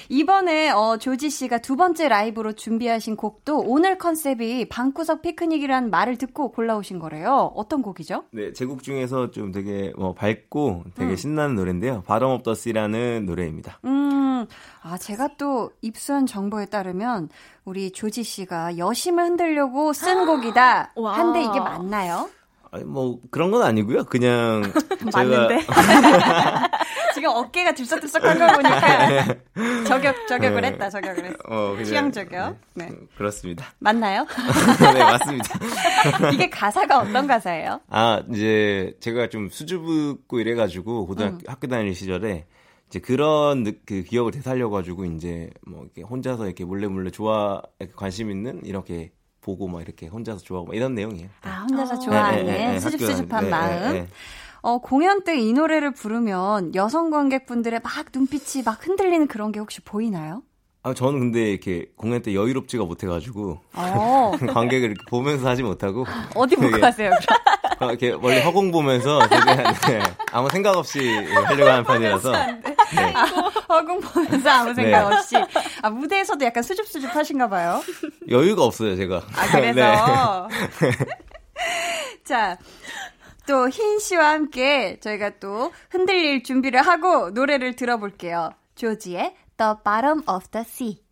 [0.09, 6.51] 이번에 어, 조지 씨가 두 번째 라이브로 준비하신 곡도 오늘 컨셉이 방구석 피크닉이라는 말을 듣고
[6.51, 7.51] 골라오신 거래요.
[7.55, 8.25] 어떤 곡이죠?
[8.31, 11.15] 네, 제 곡 중에서 좀 되게 뭐 밝고 되게 음.
[11.15, 12.03] 신나는 노래인데요.
[12.05, 13.79] 바람 업더 씨라는 노래입니다.
[13.85, 14.32] 음.
[14.81, 17.29] 아, 제가 또 입수한 정보에 따르면
[17.65, 20.93] 우리 조지 씨가 여심을 흔들려고 쓴 곡이다.
[20.95, 22.29] 한데 이게 맞나요?
[22.73, 24.05] 아니, 뭐 그런 건 아니고요.
[24.05, 24.63] 그냥
[25.13, 25.59] 맞는데
[27.13, 29.35] 지금 어깨가 들썩들썩한 걸 보니까
[29.85, 30.67] 저격 저격을 네.
[30.69, 31.37] 했다 저격을 했어.
[31.45, 32.57] 어, 그냥, 취향 저격.
[32.73, 32.87] 네.
[32.89, 33.67] 음, 그렇습니다.
[33.77, 34.25] 맞나요?
[34.93, 35.59] 네 맞습니다.
[36.33, 37.79] 이게 가사가 어떤 가사예요?
[37.89, 41.41] 아 이제 제가 좀 수줍고 이래가지고 고등학교 음.
[41.45, 42.47] 학교 다닐 시절에
[42.93, 47.59] 이제 그런 그 기억을 되살려 가지고 이제 뭐 이렇게 혼자서 이렇게 몰래 몰래 좋아
[47.95, 51.27] 관심 있는 이렇게 보고 막 이렇게 혼자서 좋아하고 막 이런 내용이에요.
[51.41, 51.99] 아 혼자서 어.
[51.99, 54.07] 좋아하는 네, 네, 네, 수줍수줍한 마음.
[54.61, 59.81] 어, 공연 때 이 노래를 부르면 여성 관객분들의 막 눈빛이 막 흔들리는 그런 게 혹시
[59.81, 60.43] 보이나요?
[60.83, 64.31] 아, 저는 근데 이렇게 공연 때 여유롭지가 못해가지고 어.
[64.53, 67.09] 관객을 이렇게 보면서 하지 못하고 어디 보고 하세요?
[67.79, 69.99] 어, 이렇게 원래 허공 보면서 최대한 네,
[70.31, 72.33] 아무 생각 없이 하려고 하는 편이라서
[72.95, 73.13] 네.
[73.15, 73.23] 아,
[73.69, 75.15] 허공 보면서 아무 생각 네.
[75.15, 75.35] 없이
[75.81, 77.81] 아 무대에서도 약간 수줍수줍 하신가 봐요.
[78.29, 79.17] 여유가 없어요 제가.
[79.35, 80.47] 아 그래서
[80.81, 80.91] 네.
[82.23, 82.57] 자.
[83.45, 88.51] 또 흰 씨와 함께 저희가 또 흔들릴 준비를 하고 노래를 들어볼게요.
[88.75, 91.02] 조지의 The Bottom of the Sea.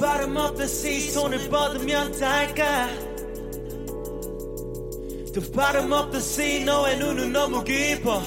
[0.00, 2.88] The sea 손을 뻗으면 닿을까
[5.92, 8.22] of the sea 너의 눈은 너무 깊어.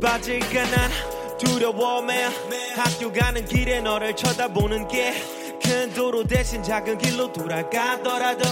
[0.00, 0.90] 빠질까 난
[1.38, 2.24] 두려워 매
[2.76, 5.36] 학교 가는 길에 너를 쳐다보는 게
[5.66, 8.44] 큰 도로 대신 작은 길로 돌아가더라도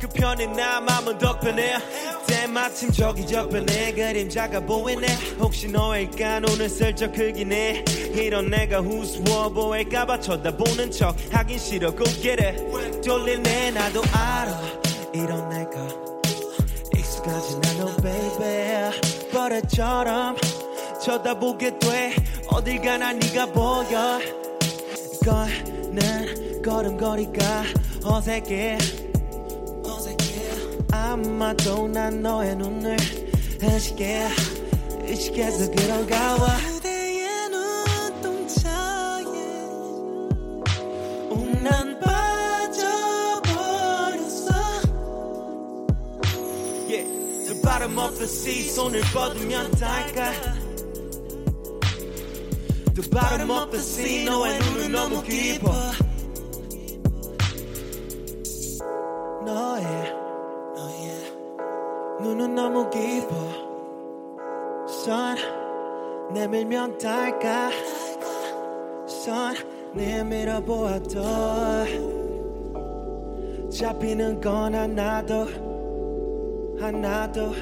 [0.00, 1.74] 그 편이 나 맘은 더 편해
[2.26, 5.06] 때마침 저기 저편에 그림자가 보이네.
[5.38, 6.40] 혹시 너일까?
[6.40, 7.84] 눈을 슬쩍 크기네.
[8.14, 13.00] 이런 내가 우스워 보일까봐 쳐다보는 척 하긴 싫어 고개를.
[13.04, 14.60] 돌리네 나도 알아.
[15.12, 15.88] 이런 내가
[16.96, 19.30] 익숙하진 않아 baby.
[19.32, 20.36] 버릇처럼
[21.02, 22.14] 쳐다보게 돼.
[22.48, 24.20] 어딜 가나 네가 보여.
[25.24, 27.64] 걷는 걸음걸이가
[28.04, 28.78] 어색해
[30.92, 32.96] 아마도 난 너의 눈을
[33.60, 34.28] 의식해
[35.08, 36.72] 의식해서 그런가 봐
[47.62, 50.32] bottom of the sea 손을 뻗으면 닿을까?
[52.94, 56.01] The bottom of the sea 너의 눈은 너무 깊어
[62.54, 63.34] 너무 깊어
[64.88, 65.36] Sun
[66.32, 67.70] 내밀면 닿을까?
[69.08, 69.56] Sun
[69.94, 71.22] 내밀어 보아도
[73.70, 75.48] 잡히는 건 하나도
[76.80, 77.52] 하나도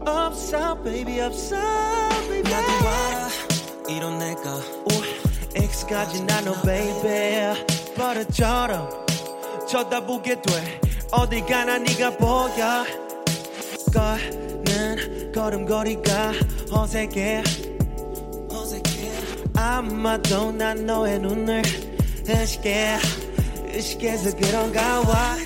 [0.00, 1.56] 없어 baby 없어
[2.28, 2.52] baby.
[2.52, 3.28] 나도 알아
[3.88, 4.60] 이런 내가.
[5.54, 7.64] X까지 나눠 baby.
[7.96, 8.88] 버릇처럼
[9.66, 10.80] 쳐다보게 돼.
[11.12, 12.84] 어딜 가나 네가 보여
[13.90, 16.32] 걷는 걸음걸이가
[16.70, 17.42] 어색해.
[19.56, 21.62] 아마도 난 너의 눈을
[22.26, 22.98] 의식해.
[23.72, 25.36] 의식해서 그런가 봐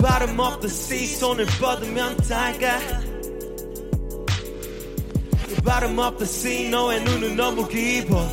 [0.00, 3.09] bottom of the sea 손을 뻗으면 The
[5.70, 8.26] bottom of the sea 너의 눈은 너무 깊어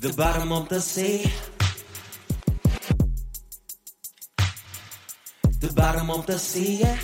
[0.00, 1.30] The bottom of the sea
[5.60, 7.00] The bottom of the sea yeah.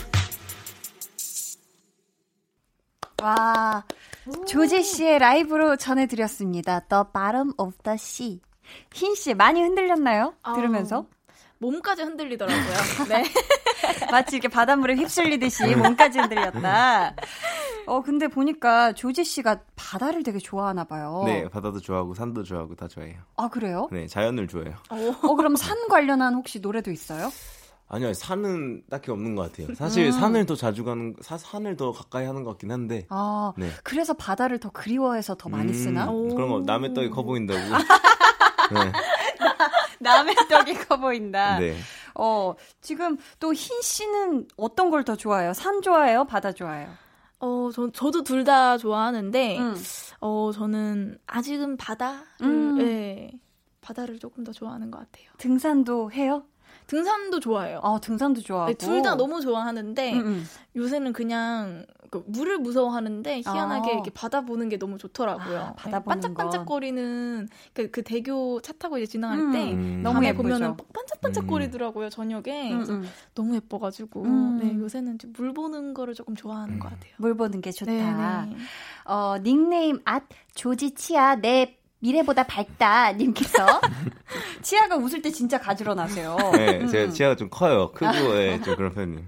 [3.22, 3.84] 와
[4.48, 6.80] 조지 씨의 라이브로 전해드렸습니다.
[6.80, 8.40] The Bottom of the Sea.
[8.92, 10.34] 흰 씨 많이 흔들렸나요?
[10.56, 11.06] 들으면서?
[11.08, 11.21] 아.
[11.62, 13.06] 몸까지 흔들리더라고요.
[13.08, 13.24] 네.
[14.10, 17.14] 마치 이렇게 바닷물에 휩쓸리듯이 몸까지 흔들렸다.
[17.86, 21.22] 어, 근데 보니까 조지 씨가 바다를 되게 좋아하나 봐요.
[21.24, 23.16] 네, 바다도 좋아하고 산도 좋아하고 다 좋아해요.
[23.36, 23.88] 아, 그래요?
[23.92, 24.74] 네, 자연을 좋아해요.
[25.22, 27.30] 어, 그럼 산 관련한 혹시 노래도 있어요?
[27.88, 29.74] 아니요, 산은 딱히 없는 것 같아요.
[29.74, 30.12] 사실 음.
[30.12, 33.06] 산을 더 자주 가는, 사, 산을 더 가까이 하는 것 같긴 한데.
[33.10, 33.68] 아, 네.
[33.84, 36.06] 그래서 바다를 더 그리워해서 더 많이 음, 쓰나?
[36.06, 37.60] 그런 거 남의 떡이 커 보인다고.
[38.72, 38.92] 네.
[40.02, 41.58] 남의 떡이 커 보인다.
[41.58, 41.76] 네.
[42.14, 45.52] 어, 지금 또 흰 씨는 어떤 걸 더 좋아해요?
[45.54, 46.24] 산 좋아해요?
[46.24, 46.88] 바다 좋아해요?
[47.40, 49.74] 어, 저, 저도 둘 다 좋아하는데, 음.
[50.20, 52.78] 어, 저는 아직은 바다를, 음.
[52.78, 53.32] 네,
[53.80, 55.26] 바다를 조금 더 좋아하는 것 같아요.
[55.38, 56.44] 등산도 해요?
[56.86, 57.80] 등산도 좋아해요.
[57.82, 58.72] 아, 등산도 좋아하고.
[58.72, 60.44] 네, 둘다 너무 좋아하는데 음, 음.
[60.76, 63.94] 요새는 그냥 그 물을 무서워하는데 희한하게 아.
[63.94, 65.58] 이렇게 바다 보는 게 너무 좋더라고요.
[65.58, 69.50] 아, 바다 네, 반짝반짝거리는 그, 그 대교 차 타고 이제 지나갈 음.
[69.50, 70.00] 때 음.
[70.02, 73.08] 너무 보면은 반짝반짝거리더라고요 저녁에 음, 음.
[73.34, 74.26] 너무 예뻐가지고
[74.58, 77.14] 네, 요새는 물 보는 거를 조금 좋아하는 것 같아요.
[77.16, 77.90] 물 보는 게 좋다.
[77.90, 78.50] 네네.
[78.50, 78.56] 네.
[79.06, 83.64] 어 닉네임 앗 조지치아 내 미래보다 밝다 님께서
[84.60, 86.36] 치아가 웃을 때 진짜 가지런하세요.
[86.52, 87.12] 네, 제가 음.
[87.12, 87.92] 치아가 좀 커요.
[87.92, 89.22] 크고 네, 좀 그런 편이에요.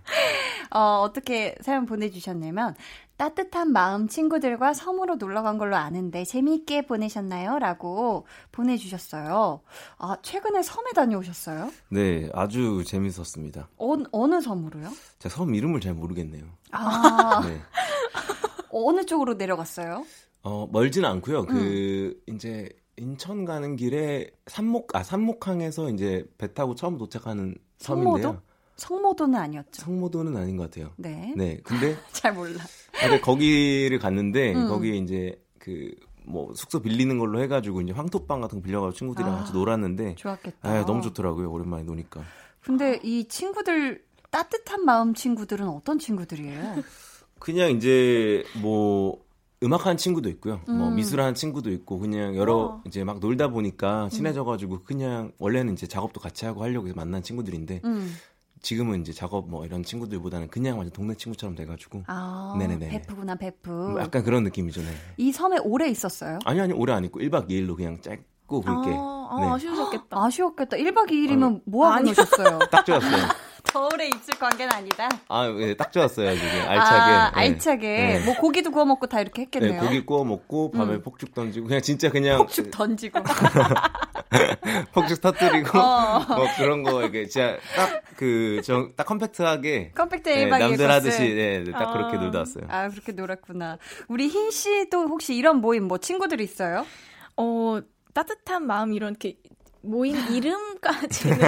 [0.71, 2.75] 어, 어떻게 사연 보내주셨냐면
[3.17, 7.61] 따뜻한 마음 친구들과 섬으로 놀러 간 걸로 아는데 재미있게 보내셨나요?
[7.61, 9.61] 라고 보내주셨어요.
[9.99, 11.71] 아, 최근에 섬에 다녀오셨어요?
[11.91, 13.69] 네, 아주 재밌었습니다.
[13.77, 14.91] 어, 어느 섬으로요?
[15.21, 16.45] 제가 섬 이름을 잘 모르겠네요.
[16.73, 17.41] 아.
[17.47, 17.61] 네.
[18.71, 20.05] 어느 쪽으로 내려갔어요?
[20.45, 21.47] 어, 멀지는 않고요.
[21.47, 22.35] 그 음.
[22.35, 28.23] 이제 인천 가는 길에 삼목 아 삼목항에서 이제 배 타고 처음 도착하는 성모도?
[28.23, 28.43] 섬인데요.
[28.77, 29.83] 성모도는 아니었죠.
[29.83, 30.93] 성모도는 아닌 것 같아요.
[30.97, 31.35] 네.
[31.37, 31.59] 네.
[31.65, 32.63] 근데 잘 몰라.
[32.93, 34.69] 근데 거기를 갔는데 음.
[34.69, 35.91] 거기에 이제 그
[36.27, 40.69] 뭐 숙소 빌리는 걸로 해가지고 이제 황토방 같은 거 빌려가지고 친구들이랑 아, 같이 놀았는데 좋았겠다.
[40.69, 41.51] 아, 너무 좋더라고요.
[41.51, 42.23] 오랜만에 노니까.
[42.61, 46.83] 근데 이 친구들 따뜻한 마음 친구들은 어떤 친구들이에요?
[47.39, 49.23] 그냥 이제 뭐
[49.63, 50.61] 음악하는 친구도 있고요.
[50.67, 50.79] 뭐 음.
[50.79, 52.83] 뭐 미술하는 친구도 있고 그냥 여러 어.
[52.87, 54.09] 이제 막 놀다 보니까 음.
[54.11, 58.15] 친해져가지고 그냥 원래는 이제 작업도 같이 하고 하려고 해서 만난 친구들인데 음.
[58.61, 63.71] 지금은 이제 작업 뭐 이런 친구들보다는 그냥 완전 동네 친구처럼 돼가지고 아, 네네네 베프구나 베프
[63.71, 64.81] 뭐 약간 그런 느낌이죠.
[64.81, 64.89] 네.
[65.19, 66.39] 이 섬에 오래 있었어요?
[66.45, 69.47] 아니 아니 오래 안 있고 1박 2일로 그냥 짧고 굵게 아, 아, 네.
[69.49, 70.25] 아쉬우셨겠다.
[70.25, 70.77] 아쉬웠겠다.
[70.79, 72.59] 1박 2일이면 아, 뭐 하고 노셨어요?
[72.73, 73.29] 딱 좋았어요.
[73.65, 75.09] 겨울에 입술 관계는 아니다.
[75.29, 76.49] 아, 예, 딱 좋았어요, 지금.
[76.49, 77.13] 알차게.
[77.13, 77.41] 아, 네.
[77.41, 77.87] 알차게.
[77.87, 78.25] 네.
[78.25, 79.73] 뭐 고기도 구워 먹고 다 이렇게 했겠네요.
[79.73, 81.03] 네, 고기 구워 먹고 밤에 음.
[81.03, 83.21] 폭죽 던지고 그냥 진짜 그냥 폭죽 던지고
[84.93, 86.25] 폭죽 터뜨리고 어.
[86.29, 91.93] 뭐 그런 거 이렇게 진짜 딱그딱 컴팩트하게 컴팩트 네, 남들 하듯이 네, 딱 어.
[91.93, 92.65] 그렇게 놀다 왔어요.
[92.69, 93.79] 아, 그렇게 놀았구나.
[94.09, 96.87] 우리 흰 씨도 혹시 이런 모임 뭐 친구들 있어요?
[97.37, 97.81] 어,
[98.13, 99.37] 따뜻한 마음 이렇게
[99.85, 101.39] 모임 이름까지는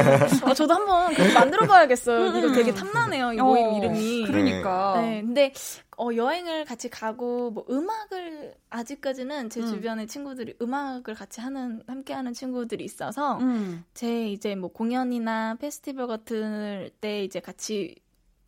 [0.45, 2.39] 어, 저도 한번 만들어봐야겠어요.
[2.39, 3.33] 이거 되게 탐나네요.
[3.33, 4.27] 이 모임 어, 이름이.
[4.27, 5.01] 그러니까.
[5.01, 5.53] 네, 근데
[5.99, 9.67] 어, 여행을 같이 가고 뭐 음악을 아직까지는 제 음.
[9.67, 13.85] 주변의 친구들이 음악을 같이 하는 함께하는 친구들이 있어서 음.
[13.95, 17.95] 제 이제 뭐 공연이나 페스티벌 같은 때 이제 같이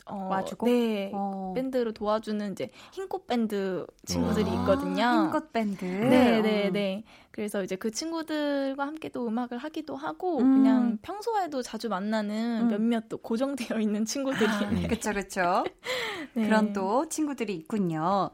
[0.08, 1.52] 어, 와주고 네 어.
[1.54, 5.04] 밴드로 도와주는 이제 흰꽃 밴드 친구들이 있거든요.
[5.04, 5.84] 아, 흰꽃 밴드.
[5.84, 7.04] 네, 네, 네.
[7.30, 10.56] 그래서 이제 그 친구들과 함께 또 음악을 하기도 하고 음.
[10.56, 12.68] 그냥 평소에도 자주 만나는 음.
[12.68, 15.64] 몇몇 또 고정되어 있는 친구들이 아, 그렇죠, 그렇죠.
[16.34, 16.44] 네.
[16.44, 18.30] 그런 또 친구들이 있군요.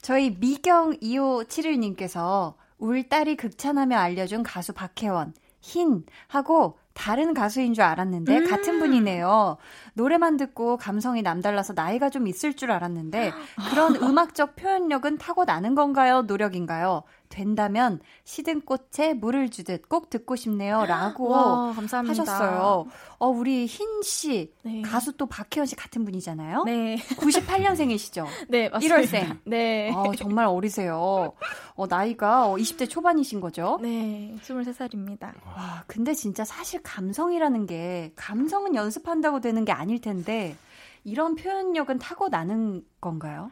[0.00, 8.38] 저희 미경 2571님께서 울 딸이 극찬하며 알려준 가수 박혜원 흰 하고 다른 가수인 줄 알았는데
[8.38, 9.56] 음~ 같은 분이네요.
[9.94, 13.32] 노래만 듣고 감성이 남달라서 나이가 좀 있을 줄 알았는데
[13.70, 16.22] 그런 음악적 표현력은 타고나는 건가요?
[16.22, 17.02] 노력인가요?
[17.28, 20.84] 된다면 시든 꽃에 물을 주듯 꼭 듣고 싶네요.
[20.86, 22.22] 라고 와, 감사합니다.
[22.22, 22.86] 하셨어요.
[23.18, 24.82] 어, 우리 흰 씨, 네.
[24.82, 26.64] 가수 또 박혜원 씨 같은 분이잖아요.
[26.64, 26.96] 네.
[26.96, 28.26] 98년생이시죠?
[28.48, 28.96] 네, 맞습니다.
[28.96, 29.38] 1월생.
[29.44, 29.92] 네.
[29.92, 31.32] 어, 정말 어리세요.
[31.74, 33.78] 어, 나이가 20대 초반이신 거죠?
[33.82, 35.32] 네, 23살입니다.
[35.46, 40.56] 와, 근데 진짜 사실 감성이라는 게, 감성은 연습한다고 되는 게 아닐 텐데,
[41.04, 43.50] 이런 표현력은 타고 나는 건가요?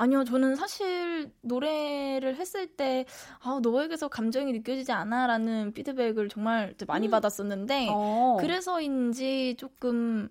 [0.00, 3.04] 아니요, 저는 사실 노래를 했을 때,
[3.40, 5.26] 아, 너에게서 감정이 느껴지지 않아?
[5.26, 7.10] 라는 피드백을 정말 많이 음.
[7.10, 8.38] 받았었는데, 어.
[8.40, 10.30] 그래서인지 조금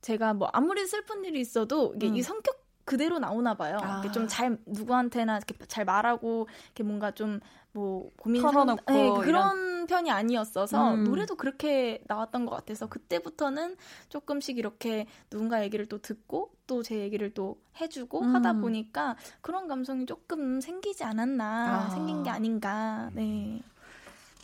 [0.00, 2.16] 제가 뭐 아무리 슬픈 일이 있어도 이게 음.
[2.16, 3.76] 이 성격 그대로 나오나 봐요.
[3.82, 4.02] 아.
[4.10, 7.40] 좀잘 누구한테나 이렇게 잘 말하고 이렇게 뭔가 좀
[7.72, 9.70] 뭐 고민 털어놓고 네, 그런 이런...
[9.86, 11.04] 편이 아니었어서 음.
[11.04, 13.76] 노래도 그렇게 나왔던 것 같아서 그때부터는
[14.08, 18.34] 조금씩 이렇게 누군가 얘기를 또 듣고 또 제 얘기를 또 해주고 음.
[18.34, 21.90] 하다 보니까 그런 감성이 조금 생기지 않았나 아.
[21.90, 23.10] 생긴 게 아닌가.
[23.14, 23.60] 네.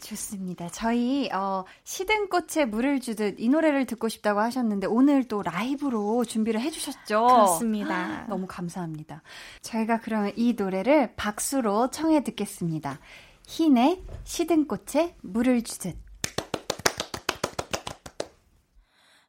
[0.06, 0.68] 좋습니다.
[0.68, 6.60] 저희 어, 시든 꽃에 물을 주듯 이 노래를 듣고 싶다고 하셨는데 오늘 또 라이브로 준비를
[6.60, 7.26] 해주셨죠.
[7.26, 8.24] 그렇습니다.
[8.28, 9.22] 너무 감사합니다.
[9.62, 13.00] 저희가 그러면 이 노래를 박수로 청해 듣겠습니다.
[13.46, 15.96] 흰의 시든 꽃에 물을 주듯.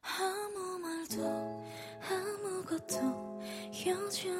[0.02, 1.64] 아무 말도
[2.08, 3.42] 아무것도
[3.86, 4.37] 여전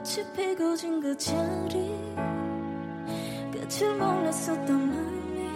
[0.00, 1.94] 꽃이 피고 진 그 자리
[3.52, 5.50] 끝을 몰랐었던 마음이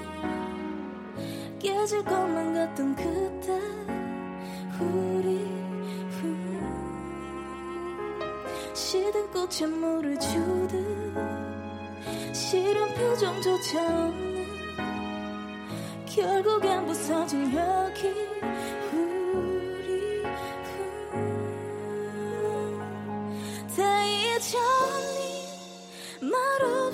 [1.58, 3.58] 깨질 것만 같던 그때
[4.80, 5.42] 우리
[8.74, 11.14] 시든 꽃에 물을 주듯
[12.34, 14.44] 싫은 표정조차 없는
[16.04, 18.12] 결국엔 부서진 여기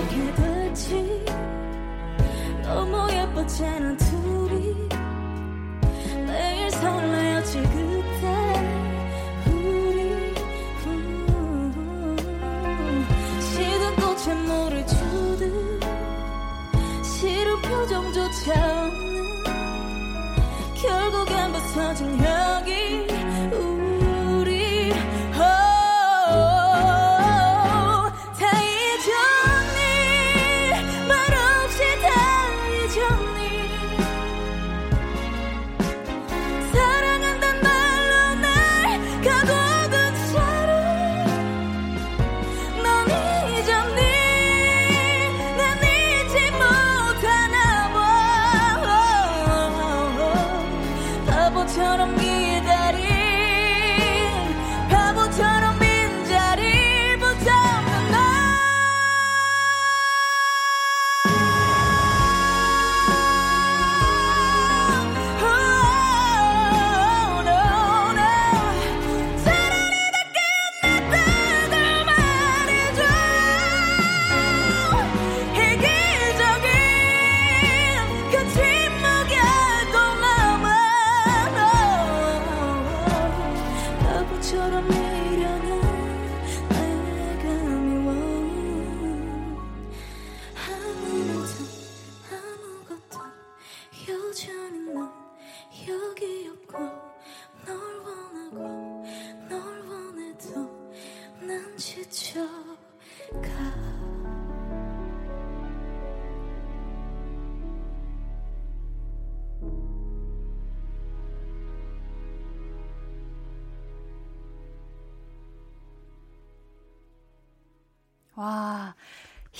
[0.00, 1.24] 이렇게 됐지
[2.62, 4.09] 너무 예뻤잖아 둘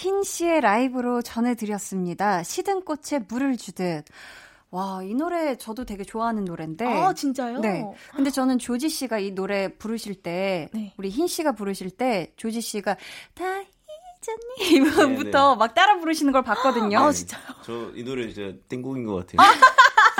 [0.00, 2.42] 흰 씨의 라이브로 전해드렸습니다.
[2.42, 4.06] 시든 꽃에 물을 주듯.
[4.70, 6.86] 와, 이 노래 저도 되게 좋아하는 노래인데.
[6.86, 7.58] 아, 진짜요?
[7.58, 7.84] 네.
[8.14, 10.94] 근데 저는 조지 씨가 이 노래 부르실 때, 네.
[10.96, 12.96] 우리 흰 씨가 부르실 때, 조지 씨가
[13.34, 15.12] 다 잊었니?
[15.20, 16.98] 이부터 막 따라 부르시는 걸 봤거든요.
[16.98, 17.42] 아, 진짜요?
[17.62, 19.50] 저 이 노래 진짜 땡곡인 것 같아요.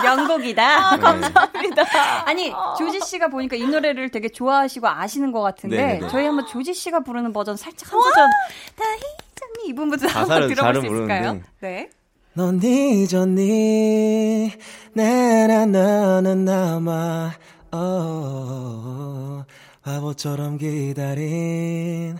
[0.02, 0.62] 명곡이다.
[0.62, 1.00] 아, 네.
[1.02, 2.28] 감사합니다.
[2.28, 6.08] 아니, 조지 씨가 보니까 이 노래를 되게 좋아하시고 아시는 것 같은데, 네네네.
[6.08, 8.28] 저희 한번 조지 씨가 부르는 버전 살짝 한 버전,
[8.76, 9.29] 다 잊었니?
[9.66, 11.40] 이 부분부터 한번 들어볼 수 있을까요?
[11.60, 11.90] 네.
[12.34, 14.52] 넌 잊었니?
[14.94, 17.32] 내나 너는 남아,
[17.72, 19.44] 어,
[19.82, 22.18] 바보처럼 기다린,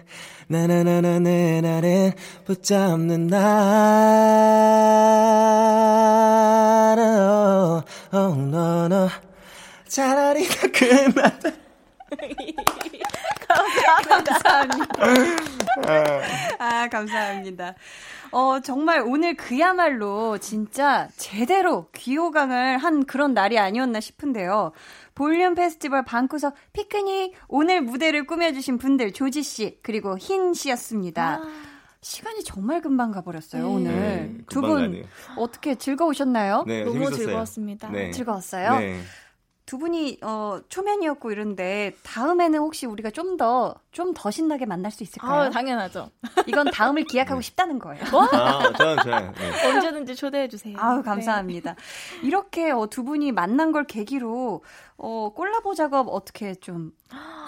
[0.49, 2.13] 나나나나 내 날엔
[2.45, 3.61] 붙잡는 나를
[8.13, 9.09] oh, no, no.
[9.87, 11.51] 차라리 다 끝났다.
[13.97, 14.39] 감사합니다.
[14.39, 16.25] 감사합니다.
[16.59, 17.75] 아, 감사합니다.
[18.33, 24.73] 어, 정말 오늘 그야말로 진짜 제대로 귀호강을 한 그런 날이 아니었나 싶은데요.
[25.15, 31.41] 볼륨 페스티벌 방구석 피크닉 오늘 무대를 꾸며주신 분들 조지 씨 그리고 흰 씨였습니다.
[31.43, 31.71] 아.
[32.03, 33.69] 시간이 정말 금방 가버렸어요, 네.
[33.69, 33.93] 오늘.
[33.93, 35.05] 네, 두분
[35.37, 36.65] 어떻게 즐거우셨나요?
[36.67, 37.17] 네, 너무 재밌었어요.
[37.27, 37.91] 즐거웠습니다.
[37.91, 38.11] 네.
[38.11, 38.79] 즐거웠어요?
[39.71, 39.77] 네.
[39.77, 45.03] 두 분이 어 초면이었고 이런데 다음에는 혹시 우리가 좀 더 좀 더 신나게 만날 수
[45.03, 45.43] 있을까요?
[45.43, 46.11] 아, 당연하죠.
[46.47, 47.45] 이건 다음을 기약하고 네.
[47.45, 48.03] 싶다는 거예요.
[48.33, 49.67] 아, 저는 저는 네.
[49.69, 50.77] 언제든지 초대해 주세요.
[50.79, 51.75] 아우 감사합니다.
[51.75, 52.27] 네.
[52.27, 54.63] 이렇게 어, 두 분이 만난 걸 계기로
[54.97, 57.47] 어 콜라보 작업 어떻게 좀 아,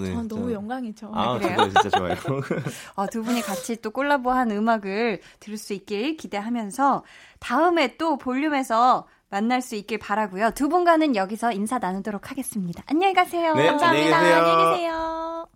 [0.00, 0.14] 네.
[0.14, 1.10] 아, 너무 영광이죠.
[1.12, 1.56] 아, 그래요?
[1.64, 2.14] 진짜 좋아요.
[2.94, 7.02] 어, 두 분이 같이 또 콜라보한 음악을 들을 수 있길 기대하면서
[7.40, 10.52] 다음에 또 볼륨에서 만날 수 있길 바라고요.
[10.52, 12.84] 두 분과는 여기서 인사 나누도록 하겠습니다.
[12.86, 13.52] 안녕히 가세요.
[13.54, 14.16] 네, 감사합니다.
[14.16, 14.44] 안녕히 계세요.
[14.44, 15.48] 안녕히 계세요.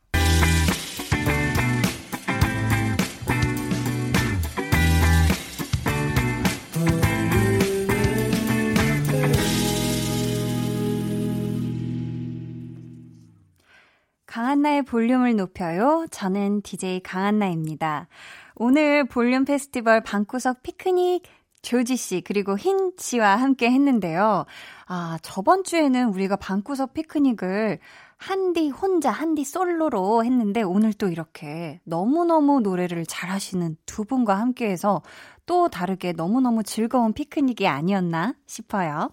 [14.27, 16.05] 강한나의 볼륨을 높여요.
[16.11, 18.09] 저는 DJ 강한나입니다.
[18.57, 21.23] 오늘 볼륨 페스티벌 방구석 피크닉
[21.63, 24.47] 조지 씨, 그리고 흰 씨와 함께 했는데요.
[24.87, 27.79] 아, 저번 주에는 우리가 방구석 피크닉을
[28.17, 34.69] 한디 혼자, 한디 솔로로 했는데 오늘 또 이렇게 너무너무 노래를 잘 하시는 두 분과 함께
[34.69, 35.03] 해서
[35.47, 39.11] 또 다르게 너무너무 즐거운 피크닉이 아니었나 싶어요.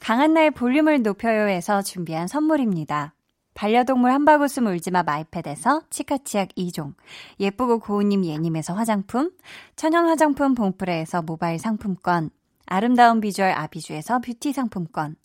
[0.00, 3.14] 강한나의 볼륨을 높여요에서 준비한 선물입니다.
[3.54, 6.94] 반려동물 한바구음 울지마 마이패드에서 치카치약 2종,
[7.38, 9.30] 예쁘고 고운님 예님에서 화장품,
[9.76, 12.30] 천연 화장품 봉프레에서 모바일 상품권,
[12.66, 15.16] 아름다운 비주얼 아비주에서 뷰티 상품권,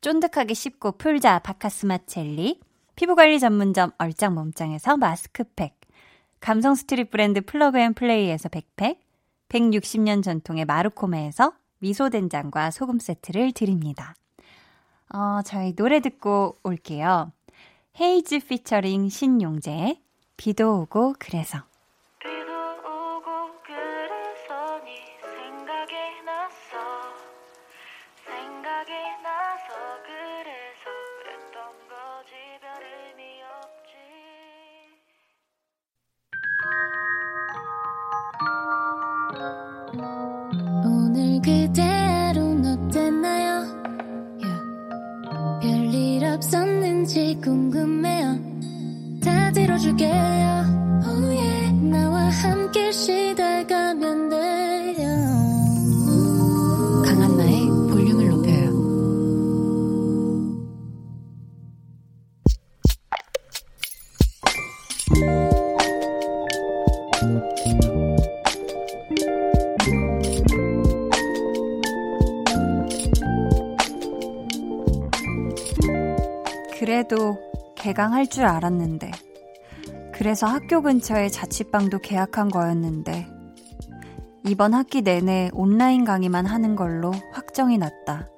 [0.00, 2.60] 쫀득하게 씹고 풀자 박카스맛 젤리,
[2.96, 5.78] 피부관리 전문점 얼짱 몸짱에서 마스크팩,
[6.40, 9.00] 감성 street 브랜드 플러그앤플레이에서 백팩,
[9.48, 14.14] 160년 전통의 마르코메에서 미소된장과 소금 세트를 드립니다.
[15.14, 17.32] 어, 저희 노래 듣고 올게요.
[17.98, 19.98] 헤이즈 피처링 신용재.
[20.36, 21.64] 비도 오고 그래서
[76.78, 77.38] 그래도
[77.76, 79.12] 개강할 줄 알았는데.
[80.12, 83.28] 그래서 학교 근처에 자취방도 계약한 거였는데.
[84.44, 88.28] 이번 학기 내내 온라인 강의만 하는 걸로 확정이 났다.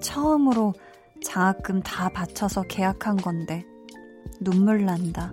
[0.00, 0.74] 처음으로
[1.22, 3.64] 장학금 다 바쳐서 계약한 건데.
[4.40, 5.30] 눈물 난다.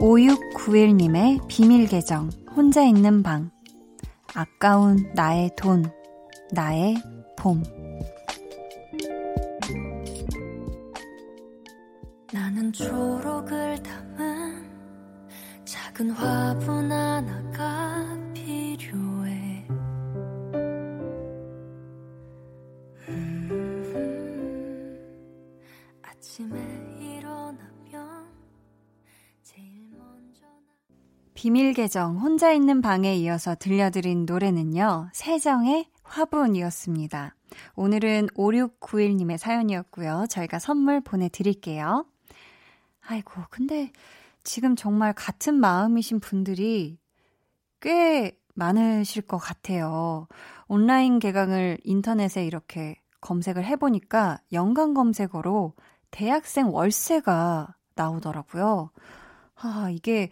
[0.00, 3.50] 5691님의 비밀 계정, 혼자 있는 방.
[4.34, 5.90] 아까운 나의 돈,
[6.52, 6.96] 나의
[7.36, 7.81] 봄.
[31.72, 35.08] 비밀 계정 혼자 있는 방에 이어서 들려드린 노래는요.
[35.14, 37.34] 세정의 화분이었습니다.
[37.76, 40.26] 오늘은 5691님의 사연이었고요.
[40.28, 42.04] 저희가 선물 보내드릴게요.
[43.00, 43.90] 아이고, 근데
[44.44, 46.98] 지금 정말 같은 마음이신 분들이
[47.80, 50.28] 꽤 많으실 것 같아요.
[50.68, 55.72] 온라인 개강을 인터넷에 이렇게 검색을 해보니까 연관 검색어로
[56.10, 58.90] 대학생 월세가 나오더라고요.
[59.54, 60.30] 아, 이게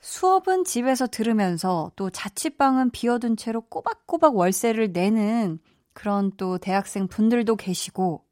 [0.00, 5.58] 수업은 집에서 들으면서 또 자취방은 비워둔 채로 꼬박꼬박 월세를 내는
[5.92, 8.24] 그런 또 대학생 분들도 계시고,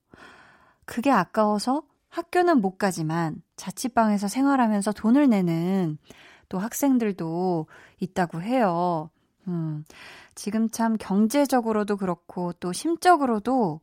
[0.84, 5.98] 그게 아까워서 학교는 못 가지만 자취방에서 생활하면서 돈을 내는
[6.48, 7.66] 또 학생들도
[7.98, 9.10] 있다고 해요.
[9.48, 9.84] 음,
[10.34, 13.80] 지금 참 경제적으로도 그렇고 또 심적으로도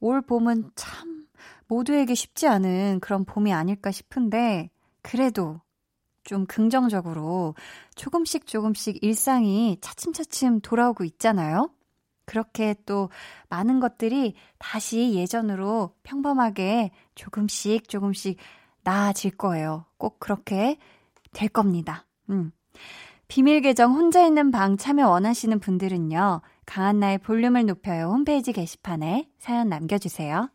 [0.00, 1.26] 올 봄은 참
[1.66, 4.70] 모두에게 쉽지 않은 그런 봄이 아닐까 싶은데,
[5.02, 5.60] 그래도
[6.28, 7.54] 좀 긍정적으로
[7.94, 11.70] 조금씩 조금씩 일상이 차츰차츰 돌아오고 있잖아요?
[12.26, 13.08] 그렇게 또
[13.48, 18.36] 많은 것들이 다시 예전으로 평범하게 조금씩 조금씩
[18.82, 19.86] 나아질 거예요.
[19.96, 20.76] 꼭 그렇게
[21.32, 22.04] 될 겁니다.
[22.28, 22.52] 음.
[23.26, 26.42] 비밀 계정 혼자 있는 방 참여 원하시는 분들은요.
[26.66, 30.50] 강한나의 볼륨을 높여요 홈페이지 게시판에 사연 남겨주세요.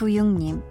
[0.00, 0.62] 8596님.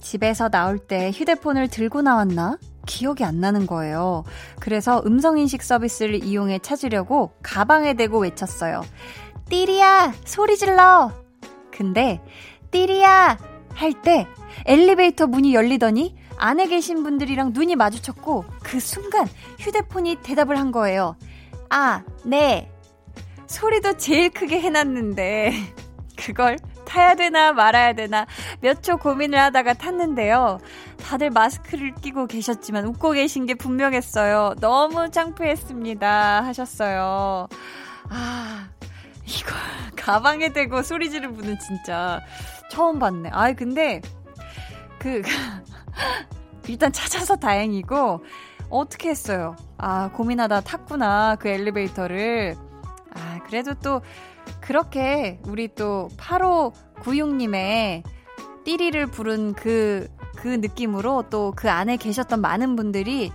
[0.00, 2.58] 집에서 나올 때 휴대폰을 들고 나왔나?
[2.86, 4.24] 기억이 안 나는 거예요.
[4.60, 8.82] 그래서 음성인식 서비스를 이용해 찾으려고 가방에 대고 외쳤어요.
[9.48, 10.14] 띠리야!
[10.24, 11.12] 소리 질러!
[11.70, 12.20] 근데,
[12.70, 13.38] 띠리야!
[13.74, 14.26] 할 때
[14.64, 19.26] 엘리베이터 문이 열리더니 안에 계신 분들이랑 눈이 마주쳤고 그 순간
[19.58, 21.16] 휴대폰이 대답을 한 거예요.
[21.68, 22.70] 아, 네.
[23.46, 25.52] 소리도 제일 크게 해놨는데
[26.16, 28.26] 그걸 타야 되나 말아야 되나
[28.60, 30.58] 몇 초 고민을 하다가 탔는데요.
[31.02, 34.54] 다들 마스크를 끼고 계셨지만 웃고 계신 게 분명했어요.
[34.60, 36.44] 너무 창피했습니다.
[36.44, 37.48] 하셨어요.
[38.08, 38.68] 아,
[39.26, 39.50] 이거
[39.96, 42.20] 가방에 대고 소리 지르는 분은 진짜
[42.70, 43.30] 처음 봤네.
[43.32, 44.00] 아이, 근데
[44.98, 45.22] 그
[46.68, 48.24] 일단 찾아서 다행이고
[48.70, 49.54] 어떻게 했어요?
[49.78, 51.36] 아, 고민하다 탔구나.
[51.36, 52.56] 그 엘리베이터를.
[53.14, 54.00] 아, 그래도 또
[54.60, 58.02] 그렇게 우리 또 8596님의
[58.64, 63.32] 띠리를 부른 그, 그 느낌으로 또 그 안에 계셨던 많은 분들이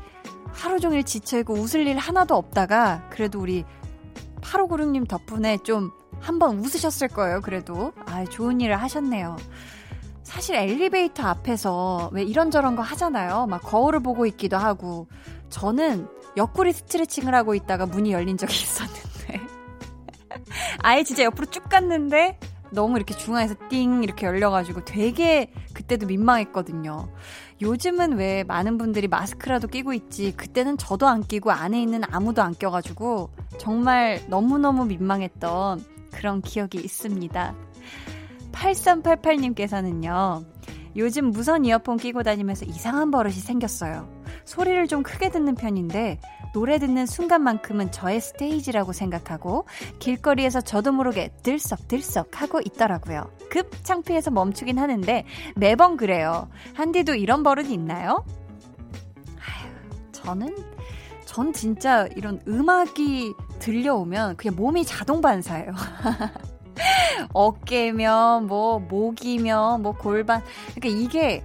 [0.51, 3.63] 하루 종일 지쳐있고 웃을 일 하나도 없다가 그래도 우리
[4.41, 7.93] 8596님 덕분에 좀 한번 웃으셨을 거예요, 그래도.
[8.05, 9.37] 아, 좋은 일을 하셨네요.
[10.23, 13.47] 사실 엘리베이터 앞에서 왜 이런저런 거 하잖아요.
[13.47, 15.07] 막 거울을 보고 있기도 하고.
[15.49, 16.07] 저는
[16.37, 19.01] 옆구리 스트레칭을 하고 있다가 문이 열린 적이 있었는데.
[20.79, 22.37] 아예 진짜 옆으로 쭉 갔는데
[22.71, 27.09] 너무 이렇게 중앙에서 띵 이렇게 열려가지고 되게 그때도 민망했거든요.
[27.61, 32.55] 요즘은 왜 많은 분들이 마스크라도 끼고 있지 그때는 저도 안 끼고 안에 있는 아무도 안
[32.55, 33.29] 껴가지고
[33.59, 37.55] 정말 너무너무 민망했던 그런 기억이 있습니다.
[38.51, 40.45] 8388님께서는요.
[40.97, 44.09] 요즘 무선 이어폰 끼고 다니면서 이상한 버릇이 생겼어요.
[44.43, 46.19] 소리를 좀 크게 듣는 편인데
[46.53, 49.65] 노래 듣는 순간만큼은 저의 스테이지라고 생각하고
[49.99, 53.31] 길거리에서 저도 모르게 들썩들썩 하고 있더라고요.
[53.49, 55.25] 급 창피해서 멈추긴 하는데
[55.55, 56.49] 매번 그래요.
[56.73, 58.25] 한디도 이런 버릇이 있나요?
[59.37, 60.55] 아휴, 저는
[61.25, 65.71] 전 진짜 이런 음악이 들려오면 그냥 몸이 자동 반사예요.
[67.33, 70.41] 어깨면 뭐 목이면 뭐 골반
[70.75, 71.43] 그러니까 이게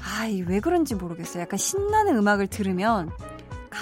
[0.00, 1.42] 아왜 그런지 모르겠어요.
[1.42, 3.10] 약간 신나는 음악을 들으면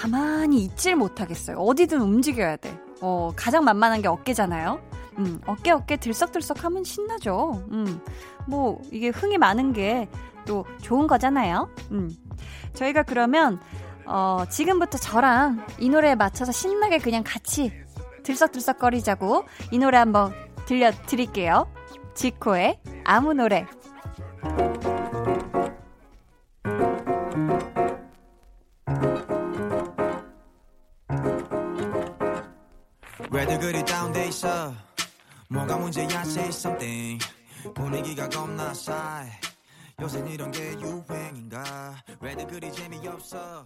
[0.01, 1.57] 가만히 있질 못하겠어요.
[1.57, 2.77] 어디든 움직여야 돼.
[3.01, 4.81] 어, 가장 만만한 게 어깨잖아요.
[5.19, 7.63] 음, 어깨 어깨 들썩들썩 하면 신나죠.
[7.71, 8.01] 음,
[8.47, 10.07] 뭐, 이게 흥이 많은 게
[10.45, 11.69] 또 좋은 거잖아요.
[11.91, 12.09] 음.
[12.73, 13.59] 저희가 그러면,
[14.05, 17.71] 어, 지금부터 저랑 이 노래에 맞춰서 신나게 그냥 같이
[18.23, 20.33] 들썩들썩거리자고 이 노래 한번
[20.65, 21.67] 들려드릴게요.
[22.13, 23.65] 지코의 아무 노래.
[33.55, 34.73] 왜들 그리 다운돼 있어.
[35.49, 37.25] 뭐가 문제야 say something.
[37.73, 39.31] 분위기가 겁나 싸해.
[40.01, 41.95] 요새 이런 게 유행인가?
[42.19, 43.63] 왜들 그리 재미없어?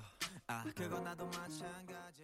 [0.48, 2.24] 아 그건 나도 마찬가지.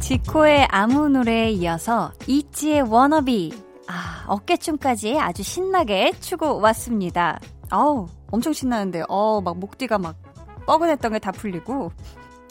[0.00, 3.52] 지코의 아무 노래에 이어서 이지의 워너비.
[3.86, 7.38] 아 어깨춤까지 아주 신나게 추고 왔습니다.
[7.70, 10.16] 어우 엄청 신나는데 어막 목뒤가 막
[10.68, 11.92] 뻐근했던 게 다 풀리고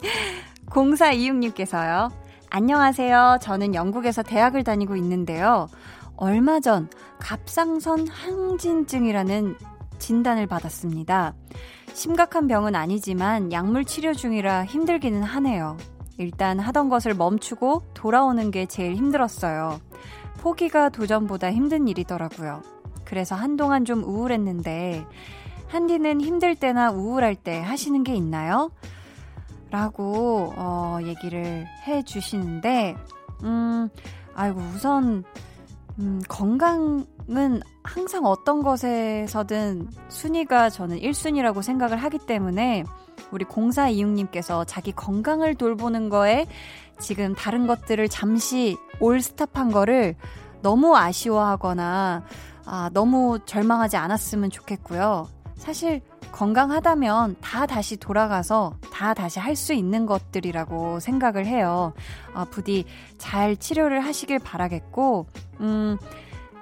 [0.70, 2.10] 0426님께서요.
[2.50, 3.38] 안녕하세요.
[3.40, 5.68] 저는 영국에서 대학을 다니고 있는데요.
[6.16, 6.90] 얼마 전
[7.20, 9.56] 갑상선 항진증이라는
[10.00, 11.34] 진단을 받았습니다.
[11.92, 15.76] 심각한 병은 아니지만 약물 치료 중이라 힘들기는 하네요.
[16.16, 19.80] 일단 하던 것을 멈추고 돌아오는 게 제일 힘들었어요.
[20.38, 22.62] 포기가 도전보다 힘든 일이더라고요.
[23.04, 25.06] 그래서 한동안 좀 우울했는데
[25.68, 28.70] 한디는 힘들 때나 우울할 때 하시는 게 있나요?
[29.70, 32.96] 라고, 어, 얘기를 해 주시는데,
[33.44, 33.88] 음,
[34.34, 35.24] 아이고, 우선,
[35.98, 42.84] 음, 건강은 항상 어떤 것에서든 순위가 저는 1순위라고 생각을 하기 때문에,
[43.30, 46.46] 우리 0426님께서 자기 건강을 돌보는 거에
[46.98, 50.16] 지금 다른 것들을 잠시 올 스탑한 거를
[50.62, 52.24] 너무 아쉬워하거나,
[52.64, 55.28] 아, 너무 절망하지 않았으면 좋겠고요.
[55.58, 56.00] 사실
[56.32, 61.92] 건강하다면 다 다시 돌아가서 다 다시 할 수 있는 것들이라고 생각을 해요.
[62.32, 62.84] 어, 부디
[63.18, 65.26] 잘 치료를 하시길 바라겠고,
[65.60, 65.98] 음,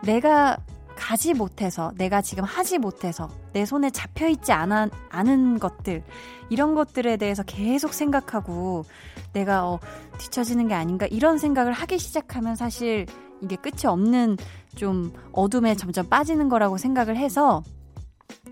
[0.03, 0.57] 내가
[0.97, 6.03] 가지 못해서, 내가 지금 하지 못해서, 내 손에 잡혀 있지 않아, 않은 것들,
[6.49, 8.85] 이런 것들에 대해서 계속 생각하고,
[9.35, 9.79] 내가 어,
[10.17, 13.05] 뒤처지는 게 아닌가, 이런 생각을 하기 시작하면 사실
[13.43, 14.39] 이게 끝이 없는
[14.75, 17.63] 좀 어둠에 점점 빠지는 거라고 생각을 해서,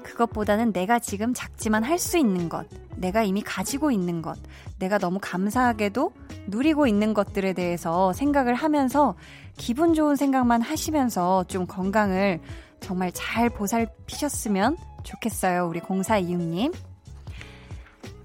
[0.04, 2.66] 그것보다는 내가 지금 작지만 할 수 있는 것,
[2.96, 4.38] 내가 이미 가지고 있는 것,
[4.78, 6.12] 내가 너무 감사하게도
[6.48, 9.14] 누리고 있는 것들에 대해서 생각을 하면서
[9.56, 12.40] 기분 좋은 생각만 하시면서 좀 건강을
[12.80, 15.66] 정말 잘 보살피셨으면 좋겠어요.
[15.68, 16.74] 우리 0426님.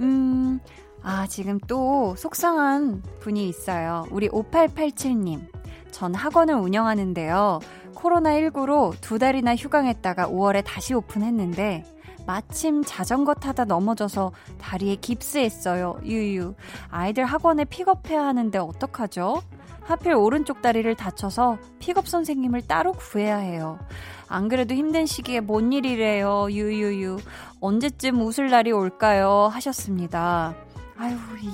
[0.01, 0.59] 음,
[1.01, 4.05] 아, 지금 또 속상한 분이 있어요.
[4.11, 5.47] 우리 5887님.
[5.91, 7.59] 전 학원을 운영하는데요.
[7.99, 11.83] 코로나19로 두 달이나 휴강했다가 5월에 다시 오픈했는데
[12.25, 15.99] 마침 자전거 타다 넘어져서 다리에 깁스했어요.
[16.03, 16.53] 유유.
[16.89, 19.41] 아이들 학원에 픽업해야 하는데 어떡하죠?
[19.81, 23.79] 하필 오른쪽 다리를 다쳐서 픽업 선생님을 따로 구해야 해요.
[24.27, 26.49] 안 그래도 힘든 시기에 뭔 일이래요.
[26.51, 27.17] 유유유.
[27.59, 29.49] 언제쯤 웃을 날이 올까요?
[29.51, 30.53] 하셨습니다.
[30.97, 31.49] 아유, 이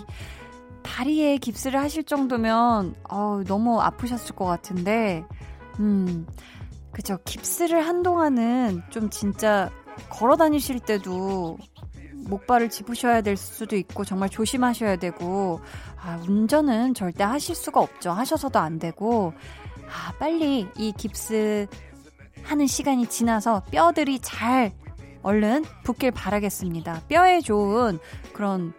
[0.83, 5.23] 다리에 깁스를 하실 정도면 어 너무 아프셨을 것 같은데
[5.79, 6.25] 음,
[6.91, 7.17] 그죠.
[7.25, 9.69] 깁스를 한동안은 좀 진짜
[10.09, 11.57] 걸어 다니실 때도
[12.27, 15.59] 목발을 짚으셔야 될 수도 있고 정말 조심하셔야 되고
[16.01, 18.11] 아, 운전은 절대 하실 수가 없죠.
[18.11, 19.33] 하셔서도 안 되고
[19.87, 21.67] 아, 빨리 이 깁스
[22.43, 24.73] 하는 시간이 지나서 뼈들이 잘
[25.21, 27.01] 얼른 붙길 바라겠습니다.
[27.07, 27.99] 뼈에 좋은
[28.33, 28.73] 그런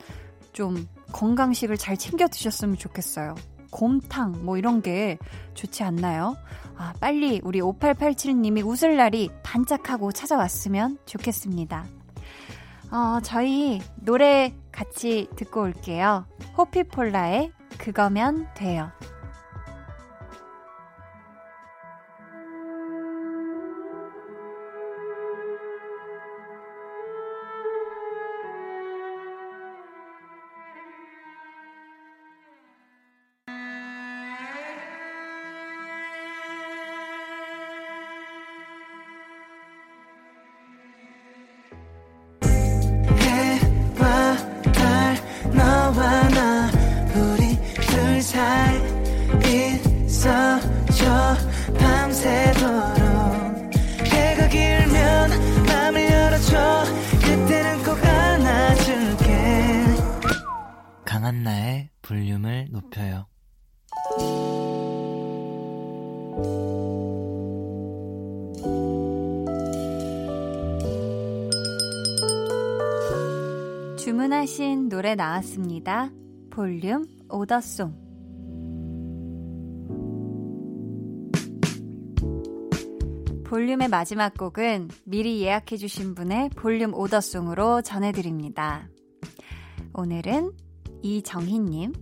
[0.52, 3.34] 좀 건강식을 잘 챙겨 드셨으면 좋겠어요.
[3.76, 5.18] 곰탕 뭐 이런 게
[5.52, 6.34] 좋지 않나요?
[6.78, 11.84] 아, 빨리 우리 5887님이 웃을 날이 반짝하고 찾아왔으면 좋겠습니다.
[12.90, 16.24] 어, 저희 노래 같이 듣고 올게요.
[16.56, 18.90] 호피폴라의 그거면 돼요.
[75.16, 76.10] 나왔습니다.
[76.50, 78.06] 볼륨 오더송.
[83.44, 88.88] 볼륨의 마지막 곡은 미리 예약해주신 분의 볼륨 오더송으로 전해드립니다.
[89.94, 90.52] 오늘은
[91.02, 91.92] 이정희님,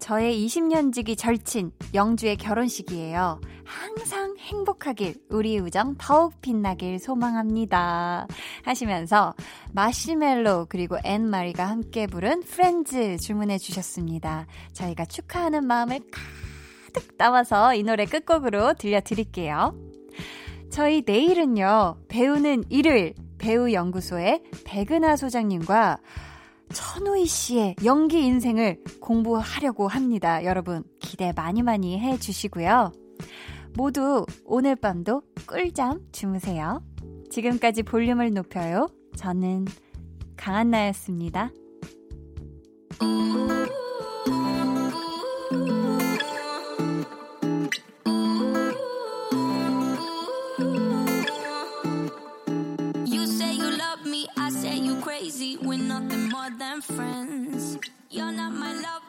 [0.00, 3.40] 저의 20년 지기 절친 영주의 결혼식이에요.
[3.64, 8.26] 항상 행복하길, 우리 우정 더욱 빛나길 소망합니다.
[8.62, 9.34] 하시면서
[9.72, 14.46] 마시멜로 그리고 앤마리가 함께 부른 프렌즈 주문해 주셨습니다.
[14.72, 16.00] 저희가 축하하는 마음을
[16.92, 19.74] 가득 담아서 이 노래 끝곡으로 들려드릴게요.
[20.70, 25.98] 저희 내일은요, 배우는 일요일 배우연구소의 백은하 소장님과
[26.72, 30.44] 천우희 씨의 연기 인생을 공부하려고 합니다.
[30.44, 32.92] 여러분, 기대 많이 많이 해 주시고요.
[33.76, 36.82] 모두 오늘 밤도 꿀잠 주무세요.
[37.30, 38.88] 지금까지 볼륨을 높여요.
[39.16, 39.66] 저는
[40.36, 41.50] 강한나였습니다.
[56.82, 57.78] friends.
[58.10, 59.03] You're not my more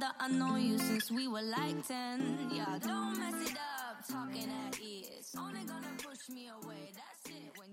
[0.00, 2.50] that I know you since we were like 10.
[2.52, 5.34] Yeah, don't mess it up, talking at ears.
[5.38, 7.52] Only gonna push me away, that's it.
[7.58, 7.65] Wait.